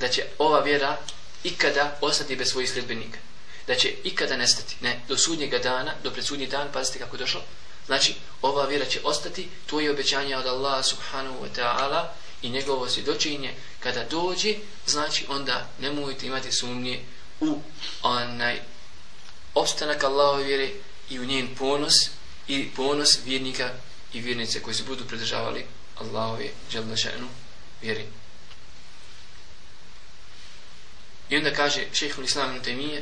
da 0.00 0.08
će 0.08 0.24
ova 0.38 0.60
vjera 0.60 0.96
ikada 1.44 1.98
ostati 2.00 2.36
bez 2.36 2.48
svojih 2.48 2.70
sljedbenika. 2.70 3.18
Da 3.66 3.74
će 3.74 3.94
ikada 4.04 4.36
nestati. 4.36 4.76
Ne, 4.80 5.00
do 5.08 5.16
sudnjega 5.16 5.58
dana, 5.58 5.94
do 6.02 6.10
predsudnji 6.10 6.46
dan, 6.46 6.68
pazite 6.72 6.98
kako 6.98 7.16
je 7.16 7.20
došlo. 7.20 7.42
Znači, 7.86 8.14
ova 8.42 8.66
vjera 8.66 8.84
će 8.84 9.00
ostati, 9.04 9.48
to 9.66 9.80
je 9.80 9.90
obećanje 9.90 10.36
od 10.36 10.46
Allaha 10.46 10.82
subhanahu 10.82 11.36
wa 11.44 11.48
ta'ala 11.56 12.04
i 12.42 12.50
njegovo 12.50 12.88
svjedočenje 12.88 13.54
kada 13.80 14.04
dođe, 14.04 14.54
znači 14.86 15.26
onda 15.28 15.68
nemojte 15.80 16.26
imati 16.26 16.52
sumnje 16.52 17.00
u 17.40 17.58
onaj 18.02 18.60
opstanak 19.54 20.04
Allahove 20.04 20.44
vjere 20.44 20.70
i 21.10 21.20
u 21.20 21.24
njen 21.24 21.54
ponos 21.58 21.94
i 22.48 22.68
ponos 22.76 23.18
vjernika 23.24 23.70
i 24.12 24.20
vjernice 24.20 24.62
koji 24.62 24.74
se 24.74 24.82
budu 24.82 25.04
pridržavali 25.04 25.66
Allahove 25.98 26.50
dželnašenu 26.70 27.28
vjeri. 27.82 28.06
I 31.29 31.37
onda 31.37 31.53
kaže 31.53 31.87
šehhul 31.93 32.25
islam 32.25 32.55
ibn 32.55 32.65
Taymiye 32.65 33.01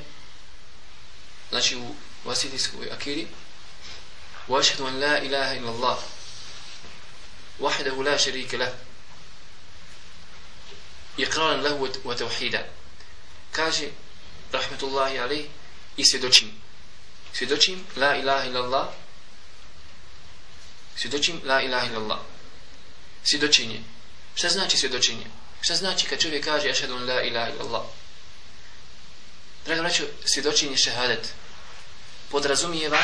znači 1.50 1.76
u 1.76 1.96
vasidijskoj 2.26 2.92
akiri 2.92 3.28
واشهد 4.50 4.82
ان 4.82 5.00
لا 5.00 5.18
اله 5.18 5.58
الا 5.58 5.70
الله 5.70 6.00
وحده 7.60 8.04
لا 8.04 8.18
شريك 8.18 8.56
له 8.56 8.74
اقرارا 11.20 11.62
له 11.62 11.92
وتوحيدا 12.06 12.66
kaže 13.54 13.92
rahmetullahi 14.54 15.20
alejhi 15.20 15.50
i 15.98 16.06
svjedočim 16.06 16.52
svjedočim 17.34 17.86
la 17.96 18.16
ilaha 18.16 18.46
illa 18.46 18.60
Allah 18.60 18.88
Svjedočim 21.02 21.42
la 21.46 21.62
ilaha 21.62 21.88
illallah. 21.88 22.20
Svjedočenje. 23.24 23.82
Šta 24.36 24.50
znači 24.50 24.78
svjedočenje? 24.78 25.26
Šta 25.62 25.76
znači 25.76 26.06
kad 26.08 26.20
čovjek 26.20 26.46
kaže 26.46 26.70
ašhadu 26.70 26.98
la 26.98 27.22
ilaha 27.22 27.50
illallah? 27.50 27.84
Drago 29.67 29.83
braćo, 29.83 30.05
svjedočenje 30.25 30.77
šehadet 30.77 31.29
podrazumijeva 32.31 33.03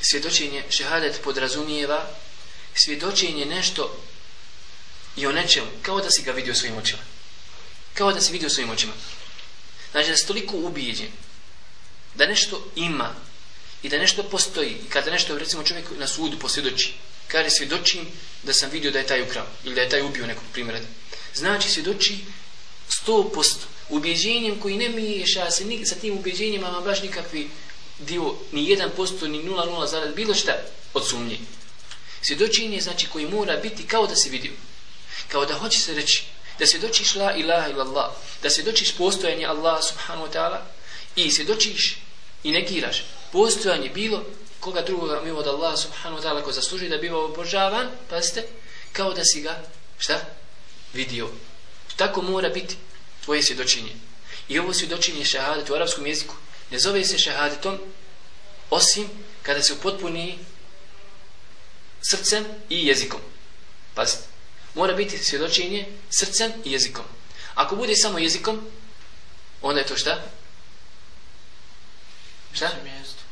svjedočenje 0.00 0.64
šehadet 0.70 1.20
podrazumijeva 1.24 2.06
svjedočenje 2.74 3.46
nešto 3.46 4.02
i 5.16 5.26
o 5.26 5.32
nečemu, 5.32 5.66
kao 5.82 6.00
da 6.00 6.10
si 6.10 6.22
ga 6.22 6.32
vidio 6.32 6.54
svojim 6.54 6.78
očima. 6.78 7.02
Kao 7.94 8.12
da 8.12 8.20
si 8.20 8.32
vidio 8.32 8.50
svojim 8.50 8.70
očima. 8.70 8.92
Znači 9.90 10.10
da 10.10 10.16
si 10.16 10.26
toliko 10.26 10.56
ubijeđen 10.56 11.10
da 12.14 12.26
nešto 12.26 12.70
ima 12.76 13.14
i 13.82 13.88
da 13.88 13.98
nešto 13.98 14.22
postoji 14.22 14.70
i 14.70 14.90
kada 14.90 15.10
nešto 15.10 15.38
recimo 15.38 15.62
čovjek 15.62 15.86
na 15.98 16.06
sudu 16.06 16.38
posvjedoči 16.38 16.94
kaže 17.28 17.50
svjedočim 17.50 18.06
da 18.42 18.52
sam 18.52 18.70
vidio 18.70 18.90
da 18.90 18.98
je 18.98 19.06
taj 19.06 19.22
ukrao 19.22 19.46
ili 19.64 19.74
da 19.74 19.80
je 19.80 19.88
taj 19.88 20.02
ubio 20.02 20.26
nekog 20.26 20.44
primjera 20.52 20.80
znači 21.34 21.70
svjedoči 21.70 22.18
100% 23.06 23.54
ubjeđenjem 23.88 24.60
koji 24.60 24.76
ne 24.76 24.88
miješa 24.88 25.50
se 25.50 25.64
nik, 25.64 25.88
sa 25.88 25.94
tim 25.94 26.18
ubjeđenjima, 26.18 26.68
ama 26.68 26.80
baš 26.80 27.02
nikakvi 27.02 27.50
dio, 27.98 28.34
ni 28.52 28.62
1%, 28.62 29.28
ni 29.28 29.42
0,0 29.42 29.86
zarad, 29.86 30.14
bilo 30.14 30.34
šta 30.34 30.56
od 30.94 31.08
sumnje. 31.08 31.38
Svjedočenje 32.22 32.80
znači 32.80 33.06
koji 33.06 33.26
mora 33.26 33.56
biti 33.56 33.86
kao 33.86 34.06
da 34.06 34.16
se 34.16 34.30
vidio. 34.30 34.52
Kao 35.28 35.44
da 35.44 35.54
hoće 35.54 35.78
se 35.78 35.94
reći 35.94 36.24
da 36.58 36.66
svjedočiš 36.66 37.14
la 37.14 37.34
ilaha 37.36 37.68
illallah, 37.68 38.10
da 38.42 38.50
svjedočiš 38.50 38.96
postojanje 38.96 39.46
Allah 39.46 39.84
subhanahu 39.84 40.26
wa 40.26 40.32
ta'ala 40.32 40.58
i 41.16 41.30
svjedočiš 41.30 41.98
i 42.44 42.50
negiraš 42.50 43.04
postojanje 43.32 43.88
bilo 43.88 44.24
koga 44.60 44.82
drugoga 44.82 45.20
mimo 45.24 45.38
od 45.38 45.46
Allah 45.46 45.78
subhanahu 45.78 46.22
wa 46.22 46.26
ta'ala 46.26 46.42
ko 46.42 46.52
zasluži 46.52 46.88
da 46.88 46.98
biva 46.98 47.24
obožavan, 47.24 47.90
pazite, 48.10 48.46
kao 48.92 49.12
da 49.12 49.24
si 49.24 49.40
ga, 49.40 49.62
šta? 49.98 50.20
Vidio. 50.92 51.28
Tako 51.96 52.22
mora 52.22 52.48
biti 52.48 52.76
tvoje 53.24 53.42
svjedočenje. 53.42 53.92
I 54.48 54.58
ovo 54.58 54.74
svjedočenje 54.74 55.24
šahadet 55.24 55.70
u 55.70 55.74
arapskom 55.74 56.06
jeziku 56.06 56.34
ne 56.70 56.78
zove 56.78 57.04
se 57.04 57.18
šahadetom 57.18 57.78
osim 58.70 59.08
kada 59.42 59.62
se 59.62 59.72
upotpuni 59.72 60.38
srcem 62.02 62.44
i 62.68 62.86
jezikom. 62.86 63.20
Pazite, 63.94 64.22
mora 64.74 64.94
biti 64.94 65.18
svjedočenje 65.18 65.86
srcem 66.10 66.52
i 66.64 66.72
jezikom. 66.72 67.04
Ako 67.54 67.76
bude 67.76 67.96
samo 67.96 68.18
jezikom, 68.18 68.70
onda 69.62 69.80
je 69.80 69.86
to 69.86 69.96
šta? 69.96 70.22
Šta? 72.52 72.70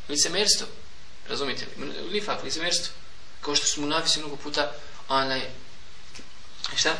Licemerstvo. 0.08 0.66
Razumite 1.28 1.66
li? 1.78 2.08
Lifak, 2.10 2.42
licemerstvo. 2.42 2.94
Kao 3.40 3.56
što 3.56 3.66
smo 3.66 3.86
nafisi 3.86 4.18
mnogo 4.18 4.36
puta, 4.36 4.72
onaj, 5.08 5.40
šta? 6.76 6.96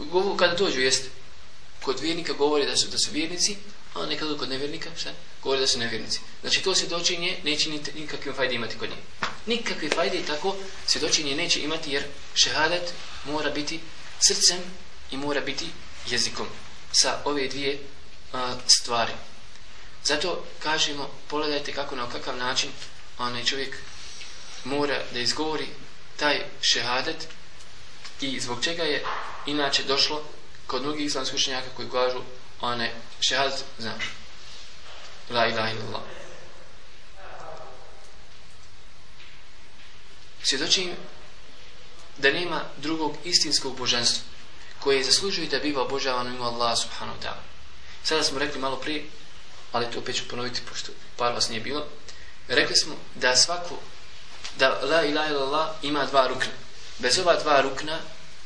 Govo, 0.00 0.36
kada 0.36 0.54
dođu, 0.54 0.80
jeste, 0.80 1.08
kod 1.82 2.00
vjernika 2.00 2.32
govori 2.32 2.66
da 2.66 2.76
su, 2.76 2.88
da 2.88 2.98
su 2.98 3.10
vjernici, 3.12 3.56
a 3.94 4.06
nekad 4.06 4.38
kod 4.38 4.48
nevjernika, 4.48 4.90
šta? 4.96 5.10
Govori 5.42 5.60
da 5.60 5.66
su 5.66 5.78
nevjernici. 5.78 6.20
Znači 6.40 6.62
to 6.62 6.74
svjedočenje 6.74 7.38
neće 7.44 7.70
nikakve 7.94 8.32
fajde 8.32 8.54
imati 8.54 8.78
kod 8.78 8.88
njih. 8.88 8.98
Nikakve 9.46 9.88
fajde 9.88 10.18
i 10.18 10.22
tako 10.26 10.56
svjedočenje 10.86 11.36
neće 11.36 11.60
imati 11.60 11.92
jer 11.92 12.04
šehadet 12.34 12.92
mora 13.24 13.50
biti 13.50 13.80
srcem 14.20 14.58
i 15.10 15.16
mora 15.16 15.40
biti 15.40 15.66
jezikom 16.10 16.46
sa 16.92 17.22
ove 17.24 17.48
dvije 17.48 17.78
a, 18.32 18.56
stvari. 18.66 19.12
Zato 20.04 20.44
kažemo, 20.58 21.10
pogledajte 21.28 21.72
kako 21.72 21.96
na 21.96 22.10
kakav 22.10 22.36
način 22.36 22.70
onaj 23.18 23.44
čovjek 23.44 23.76
mora 24.64 25.02
da 25.12 25.18
izgovori 25.18 25.66
taj 26.16 26.44
šehadet 26.60 27.28
i 28.20 28.40
zbog 28.40 28.64
čega 28.64 28.82
je 28.82 29.04
inače 29.46 29.82
došlo 29.82 30.22
kod 30.66 30.82
mnogih 30.82 31.06
islamskih 31.06 31.36
učenjaka 31.36 31.66
koji 31.76 31.90
kažu 31.90 32.20
one 32.60 32.92
šehad 33.20 33.62
za 33.78 33.92
la 35.30 35.46
ilaha 35.46 35.70
illallah. 35.70 36.02
Svjedočim 40.42 40.90
da 42.18 42.32
nema 42.32 42.62
drugog 42.76 43.16
istinskog 43.24 43.76
božanstva 43.76 44.22
koje 44.78 45.04
zaslužuje 45.04 45.48
da 45.48 45.58
biva 45.58 45.82
obožavano 45.82 46.30
ima 46.30 46.46
Allah 46.46 46.78
subhanahu 46.78 47.18
wa 47.18 47.22
ta'ala. 47.22 47.42
Sada 48.04 48.22
smo 48.22 48.38
rekli 48.38 48.60
malo 48.60 48.76
prije 48.76 49.04
ali 49.72 49.90
to 49.90 49.98
opet 49.98 50.16
ću 50.16 50.28
ponoviti 50.28 50.60
pošto 50.68 50.92
par 51.16 51.32
vas 51.32 51.48
nije 51.48 51.60
bilo 51.60 51.86
rekli 52.48 52.76
smo 52.76 52.94
da 53.14 53.36
svako 53.36 53.74
da 54.58 54.80
la 54.82 55.04
ilaha 55.04 55.28
illallah 55.30 55.68
ima 55.82 56.06
dva 56.06 56.26
rukna 56.26 56.52
bez 57.00 57.18
ova 57.18 57.36
dva 57.36 57.60
rukna 57.60 58.00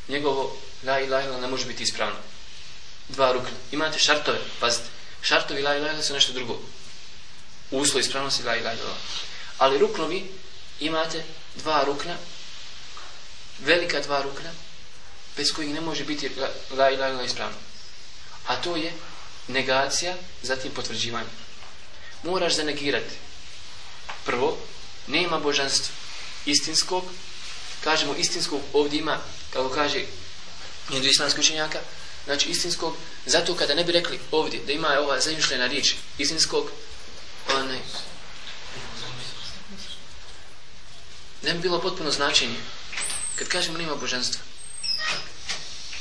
njegovo 0.09 0.57
la 0.85 1.01
ilaha 1.01 1.29
ila 1.29 1.41
ne 1.41 1.49
može 1.49 1.67
biti 1.67 1.83
ispravno 1.83 2.17
dva 3.09 3.33
rukna 3.33 3.57
imate 3.73 3.99
šartove 3.99 4.39
pazite 4.61 4.89
šartovi 5.23 5.63
la 5.63 5.77
ilaha 5.77 5.93
ila 5.93 6.03
su 6.03 6.13
nešto 6.13 6.33
drugo 6.33 6.61
uslov 7.71 8.01
ispravnosti 8.01 8.43
la 8.43 8.57
ilaha 8.57 8.77
ila. 8.77 8.97
ali 9.59 9.79
ruknovi 9.79 10.31
imate 10.81 11.25
dva 11.55 11.85
rukna 11.85 12.17
velika 13.59 14.01
dva 14.01 14.23
rukna 14.23 14.51
bez 15.37 15.53
kojih 15.53 15.75
ne 15.75 15.81
može 15.81 16.05
biti 16.05 16.31
la 16.71 16.91
ilaha 16.91 17.13
ila 17.13 17.23
ispravno 17.23 17.57
a 18.47 18.57
to 18.57 18.77
je 18.77 18.93
negacija, 19.49 20.17
zatim 20.43 20.73
potvrđivanje. 20.73 21.29
Moraš 22.23 22.57
zanegirati. 22.57 23.15
Prvo, 24.25 24.59
nema 25.07 25.39
božanstva 25.39 25.95
istinskog, 26.47 27.05
kažemo 27.85 28.14
istinskog, 28.14 28.61
ovdje 28.72 28.99
ima, 28.99 29.18
kako 29.53 29.68
kaže 29.68 30.05
jedu 30.91 31.07
islamski 31.07 31.41
učenjaka, 31.41 31.78
znači 32.24 32.49
istinskog, 32.49 32.97
zato 33.26 33.55
kada 33.55 33.74
ne 33.74 33.85
bi 33.85 33.93
rekli 33.93 34.18
ovdje 34.30 34.61
da 34.66 34.72
ima 34.72 34.89
ova 35.01 35.20
zamišljena 35.20 35.66
riječ 35.66 35.95
istinskog, 36.18 36.70
onaj, 37.55 37.78
ne 41.43 41.53
bi 41.53 41.59
bilo 41.59 41.80
potpuno 41.80 42.11
značenje. 42.11 42.57
Kad 43.37 43.49
kažemo 43.49 43.78
nema 43.78 43.95
božanstva, 43.95 44.41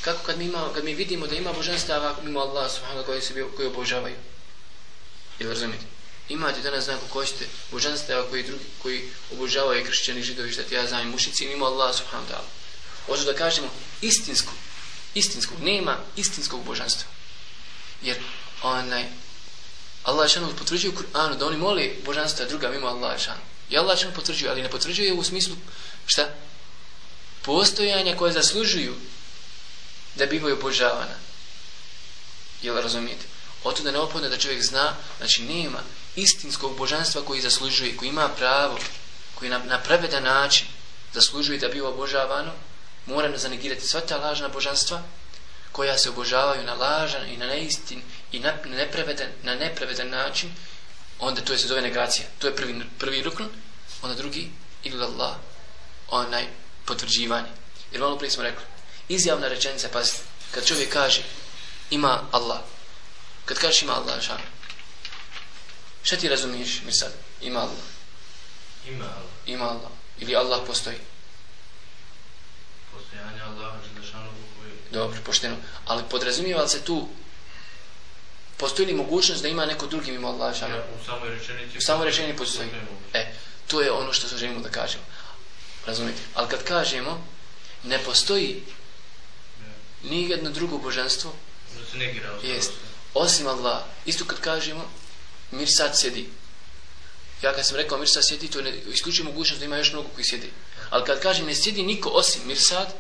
kako 0.01 0.23
kad 0.25 0.37
mi, 0.37 0.45
ima, 0.45 0.73
kad 0.73 0.83
mi 0.83 0.93
vidimo 0.93 1.27
da 1.27 1.35
ima 1.35 1.53
božanstava 1.53 2.15
mimo 2.23 2.39
Allah 2.39 2.71
subhanahu 2.71 3.05
koji 3.05 3.21
se 3.21 3.45
koji 3.55 3.67
obožavaju 3.67 4.15
jel 5.39 5.49
razumite 5.49 5.85
imate 6.29 6.61
danas 6.61 6.85
znako 6.85 7.05
ko 7.09 7.25
ste 7.25 7.47
božanstava 7.71 8.29
koji 8.29 8.43
drugi 8.43 8.63
koji 8.81 9.09
obožavaju 9.31 9.85
kršćani 9.85 10.23
židovi 10.23 10.51
šta 10.51 10.63
ti 10.63 10.75
ja 10.75 10.87
znam 10.87 11.09
mušici 11.09 11.47
mimo 11.47 11.65
Allah 11.65 11.95
subhanahu 11.95 12.31
ta'ala 12.31 12.47
hoću 13.05 13.23
da 13.23 13.33
kažemo 13.33 13.67
istinsko 14.01 14.51
istinskog 15.13 15.59
nema 15.61 15.97
istinskog 16.15 16.63
božanstva 16.63 17.07
jer 18.01 18.17
onaj 18.61 19.05
Allah 20.03 20.29
šanu 20.29 20.55
potvrđuje 20.59 20.89
u 20.89 20.97
Kur'anu 20.97 21.37
da 21.37 21.45
oni 21.45 21.57
moli 21.57 22.01
božanstva 22.05 22.45
druga 22.45 22.69
mimo 22.69 22.87
Allah 22.87 23.19
šanu 23.19 23.41
i 23.69 23.77
Allah 23.77 23.99
šanu 23.99 24.13
potvrđuje 24.15 24.51
ali 24.51 24.61
ne 24.61 24.69
potvrđuje 24.69 25.13
u 25.13 25.23
smislu 25.23 25.55
šta 26.05 26.29
postojanja 27.41 28.15
koje 28.17 28.33
zaslužuju 28.33 28.95
da 30.15 30.25
bivaju 30.25 30.55
obožavana. 30.55 31.15
Jel 32.61 32.75
razumijete? 32.75 33.25
Oto 33.63 33.83
da 33.83 33.91
neophodno 33.91 34.29
da 34.29 34.37
čovjek 34.37 34.63
zna, 34.63 34.95
znači 35.17 35.41
nema 35.41 35.79
istinskog 36.15 36.77
božanstva 36.77 37.21
koji 37.21 37.41
zaslužuje, 37.41 37.97
koji 37.97 38.09
ima 38.09 38.29
pravo, 38.29 38.77
koji 39.35 39.51
na, 39.51 39.57
na 39.57 39.79
pravedan 39.79 40.23
način 40.23 40.67
zaslužuje 41.13 41.59
da 41.59 41.67
biva 41.67 41.89
obožavano, 41.89 42.51
moramo 43.05 43.37
zanegirati 43.37 43.87
sva 43.87 44.01
ta 44.01 44.17
lažna 44.17 44.47
božanstva 44.47 45.01
koja 45.71 45.97
se 45.97 46.09
obožavaju 46.09 46.63
na 46.63 46.73
lažan 46.73 47.29
i 47.29 47.37
na 47.37 47.45
neistin 47.45 48.01
i 48.31 48.39
na 48.39 48.53
nepravedan, 48.65 49.27
na 49.43 49.55
nepravedan 49.55 50.09
način, 50.09 50.49
onda 51.19 51.41
to 51.41 51.53
je 51.53 51.59
se 51.59 51.67
zove 51.67 51.81
negacija. 51.81 52.27
To 52.39 52.47
je 52.47 52.55
prvi, 52.55 52.81
prvi 52.99 53.21
rukn, 53.23 53.43
onda 54.01 54.15
drugi, 54.15 54.49
ili 54.83 55.03
Allah, 55.03 55.35
onaj 56.09 56.45
potvrđivanje. 56.85 57.47
Jer 57.91 58.01
malo 58.01 58.17
prije 58.17 58.31
smo 58.31 58.43
rekli, 58.43 58.63
izjavna 59.09 59.47
rečenica, 59.47 59.89
pa 59.93 60.01
kad 60.51 60.65
čovjek 60.65 60.93
kaže 60.93 61.21
ima 61.89 62.21
Allah, 62.31 62.59
kad 63.45 63.57
kaže 63.57 63.85
ima 63.85 63.93
Allah, 63.93 64.21
šan, 64.21 64.41
šta 66.03 66.15
ti 66.15 66.29
razumiješ 66.29 66.81
mi 66.85 66.91
sad? 66.91 67.11
Ima 67.41 67.59
Allah. 67.59 67.83
Ima 68.87 69.05
Allah. 69.05 69.31
Ima 69.45 69.65
Allah. 69.65 69.91
Ili 70.19 70.35
Allah 70.35 70.61
postoji? 70.67 70.97
Postojanje 72.93 73.41
Allaha, 73.41 73.77
želešanu 73.93 74.31
Bogu. 74.31 74.69
Dobro, 74.91 75.19
pošteno. 75.25 75.55
Ali 75.85 76.03
podrazumijeva 76.09 76.67
se 76.67 76.81
tu 76.81 77.07
postoji 78.57 78.85
li 78.85 78.93
mogućnost 78.93 79.41
da 79.41 79.47
ima 79.47 79.65
neko 79.65 79.87
drugi 79.87 80.11
mimo 80.11 80.27
Allah, 80.27 80.59
šan? 80.59 80.71
Ja, 80.71 80.83
u 81.01 81.05
samoj 81.05 81.29
rečenici. 81.29 81.77
U 81.77 81.81
samoj 81.81 82.05
rečenici 82.05 82.37
postoji. 82.37 82.69
E, 83.13 83.33
to 83.67 83.81
je 83.81 83.91
ono 83.91 84.13
što 84.13 84.37
želimo 84.37 84.59
da 84.59 84.69
kažemo. 84.69 85.03
Razumite? 85.85 86.21
Ali 86.33 86.49
kad 86.49 86.63
kažemo 86.63 87.27
ne 87.83 87.99
postoji 87.99 88.63
ni 90.03 90.29
jedno 90.29 90.49
drugo 90.49 90.77
božanstvo 90.77 91.33
jest 92.43 92.71
osim 93.13 93.47
Allah 93.47 93.83
isto 94.05 94.25
kad 94.25 94.39
kažemo 94.39 94.85
Mirsad 95.57 95.99
sjedi. 95.99 96.29
Ja 97.41 97.53
kad 97.53 97.67
sam 97.67 97.77
rekao 97.77 97.97
Mirsad 97.97 98.27
sjedi 98.27 98.47
to 98.47 98.61
ne 98.61 98.77
isključuje 98.93 99.25
mogućnost 99.25 99.59
da 99.59 99.65
ima 99.65 99.77
još 99.77 99.91
mnogo 99.91 100.09
koji 100.15 100.25
sjedi. 100.25 100.51
Ali 100.89 101.05
kad 101.05 101.21
kažem 101.21 101.45
ne 101.45 101.55
sjedi 101.55 101.83
niko 101.83 102.09
osim 102.09 102.41
Mirsad, 102.45 102.93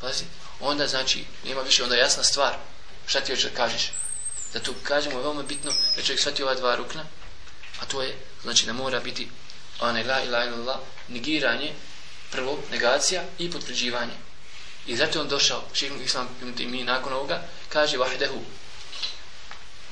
pazi, 0.00 0.24
onda 0.60 0.86
znači 0.86 1.24
nema 1.44 1.62
više 1.62 1.82
onda 1.82 1.96
jasna 1.96 2.24
stvar. 2.24 2.54
Šta 3.06 3.20
ti 3.20 3.32
hoćeš 3.32 3.50
da 3.50 3.56
kažeš? 3.56 3.92
Da 4.52 4.60
kažemo 4.82 5.18
je 5.18 5.22
veoma 5.22 5.42
bitno 5.42 5.72
da 5.96 6.02
čovjek 6.02 6.20
shvati 6.20 6.42
ova 6.42 6.54
dva 6.54 6.76
rukna 6.76 7.04
a 7.82 7.86
to 7.86 8.02
je 8.02 8.14
znači 8.42 8.66
da 8.66 8.72
mora 8.72 9.00
biti 9.00 9.28
onaj 9.80 10.04
la 10.04 10.22
ilaha 10.22 10.44
illallah 10.44 10.78
negiranje 11.08 11.72
prvo 12.30 12.58
negacija 12.70 13.22
i 13.38 13.50
potvrđivanje. 13.50 14.12
I 14.86 14.96
zato 14.96 15.20
on 15.20 15.28
došao, 15.28 15.64
šehr 15.72 15.92
Islam 16.04 16.28
i 16.58 16.66
mi 16.66 16.84
nakon 16.84 17.12
ovoga, 17.12 17.42
kaže 17.68 17.96
vahdehu. 17.96 18.40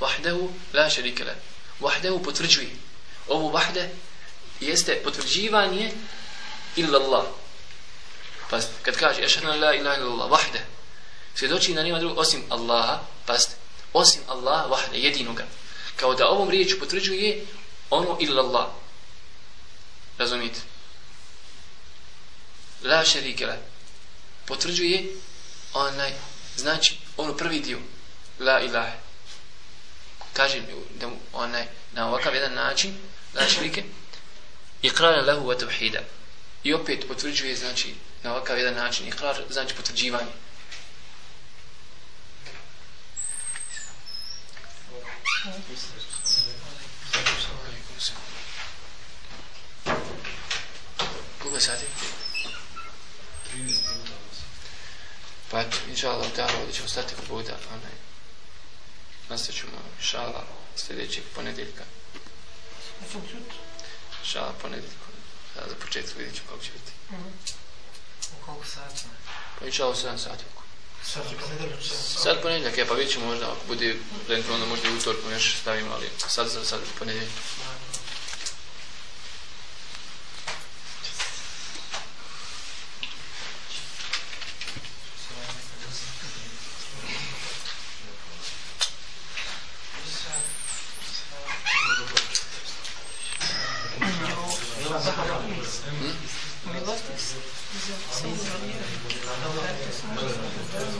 Vahdehu 0.00 0.50
la 0.72 0.90
šarike 0.90 1.24
le. 1.24 1.34
Vahdehu 1.80 2.22
potvrđuje. 2.22 2.70
Ovo 3.28 3.48
vahde 3.48 3.90
jeste 4.60 5.00
potvrđivanje 5.04 5.92
illallah. 6.76 7.24
Pa 8.50 8.58
kad 8.82 8.96
kaže 8.96 9.24
ešhadna 9.24 9.54
la 9.54 9.74
ilaha 9.74 10.00
illallah, 10.00 10.30
vahde. 10.30 10.66
Svjedoči 11.34 11.74
da 11.74 11.82
nema 11.82 11.98
drugog 11.98 12.18
osim 12.18 12.44
Allaha, 12.48 13.00
pa 13.26 13.36
osim 13.92 14.22
Allaha 14.26 14.66
vahde, 14.66 14.98
jedinoga. 14.98 15.46
Kao 15.96 16.14
da 16.14 16.28
ovom 16.28 16.50
riječu 16.50 16.78
potvrđuje 16.78 17.46
ono 17.90 18.16
illallah. 18.20 18.66
Razumite? 20.18 20.60
La 22.84 23.04
šerike 23.04 23.46
la. 23.46 23.56
Potvrđuje 24.46 25.16
onaj, 25.72 26.12
znači, 26.56 26.98
ono 27.16 27.36
prvi 27.36 27.60
dio. 27.60 27.78
La 28.40 28.60
ilaha. 28.60 29.09
Kaže 30.32 30.62
da 31.00 31.06
mu 31.06 31.16
onaj, 31.32 31.66
na 31.92 32.08
ovakav 32.08 32.34
jedan 32.34 32.54
način, 32.54 32.94
znači 33.32 33.60
like 33.60 33.82
iqrar 34.82 35.26
lahu 35.26 35.46
wa 35.46 35.56
tawhida. 35.58 36.00
I 36.62 36.74
opet 36.74 37.04
potvrđuje, 37.08 37.56
znači, 37.56 37.94
na 38.22 38.32
ovakav 38.32 38.58
jedan 38.58 38.74
način, 38.74 39.08
iqrar, 39.08 39.36
znači 39.50 39.74
potvrđivanje. 39.74 40.30
Koliko 51.38 51.60
sati? 51.60 51.84
13 53.54 53.56
minuta. 53.56 54.10
Pa 55.50 55.64
inša 55.90 56.10
Allah, 56.10 56.26
da, 56.36 56.44
ovdje 56.44 56.74
ćemo 56.74 56.88
stati 56.88 57.14
kod 57.14 57.28
Buda, 57.28 57.56
onaj. 57.70 57.99
Nastavit 59.30 59.60
ćemo, 59.60 59.72
Allah, 60.14 60.42
sljedećeg 60.76 61.24
ponedjeljka. 61.34 61.84
Allah, 64.34 64.54
ponedjeljka. 64.62 65.06
Da, 65.54 65.60
za 65.68 65.74
početku 65.86 66.18
vidjet 66.18 66.36
ćemo 66.36 66.48
kako 66.48 66.64
će 66.64 66.70
biti. 66.72 66.92
Mm 67.10 67.14
-hmm. 67.14 67.52
U 68.32 68.44
koliko 68.44 68.66
sati? 68.66 69.04
Pa 69.58 69.66
inša 69.66 69.84
Allah, 69.84 69.96
7 69.96 70.18
sati. 70.18 70.44
Sad 72.22 72.42
ponedjeljak, 72.42 72.78
ja 72.78 72.86
pa 72.86 72.94
vidjet 72.94 73.12
ćemo 73.12 73.26
možda, 73.26 73.52
ako 73.52 73.66
bude 73.66 73.96
onda 74.52 74.66
možda 74.66 74.88
i 74.88 74.96
utorkom 74.96 75.32
još 75.32 75.56
stavimo, 75.60 75.94
ali 75.94 76.10
sad 76.28 76.48
za 76.48 76.64
sad 76.64 76.80
ponedjeljak. 76.98 77.30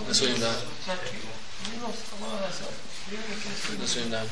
Na 0.08 0.14
svojim 0.14 0.40
danu. 0.40 0.58
Na 3.78 3.86
svojim 3.86 4.10
danu. 4.10 4.30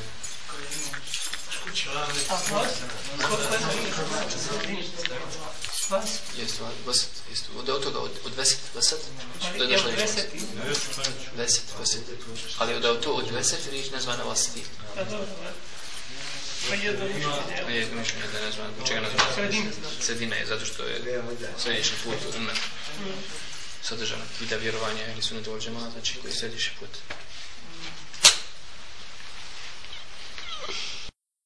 Jeste, 6.37 6.63
vaset, 6.85 7.09
jeste. 7.29 7.47
Od, 7.57 7.69
od 7.69 7.83
toga, 7.83 7.99
od, 7.99 8.11
od 8.25 8.35
veset, 8.35 8.59
vaset? 8.75 8.99
To 9.57 9.63
je 9.63 9.69
došlo 9.69 9.91
veset. 9.97 10.33
Veset, 11.35 11.63
vaset. 11.79 12.01
Ali 12.57 12.73
od, 12.73 13.03
to, 13.03 13.11
od 13.11 13.31
veset 13.31 13.71
riječ 13.71 13.91
nazvana 13.91 14.23
vaseti. 14.23 14.63
Pa 16.69 16.75
jedno 16.75 17.05
mišljenje. 17.05 17.63
Pa 17.65 17.71
jedno 17.71 17.99
mišljenje 17.99 18.27
da 18.33 18.39
ne 18.45 18.51
znam, 18.51 18.67
čega 18.87 19.01
nazvana? 19.01 19.33
Sredina. 19.35 19.71
Sredina 20.01 20.35
je, 20.35 20.45
zato 20.45 20.65
što 20.65 20.83
je 20.83 21.23
središnji 21.57 21.97
put 25.21 25.47
u 25.47 25.51
umet. 25.51 25.63
džemata, 25.63 25.89
znači 25.91 26.17
koji 26.21 26.31
je 26.31 26.35
put. 26.79 26.89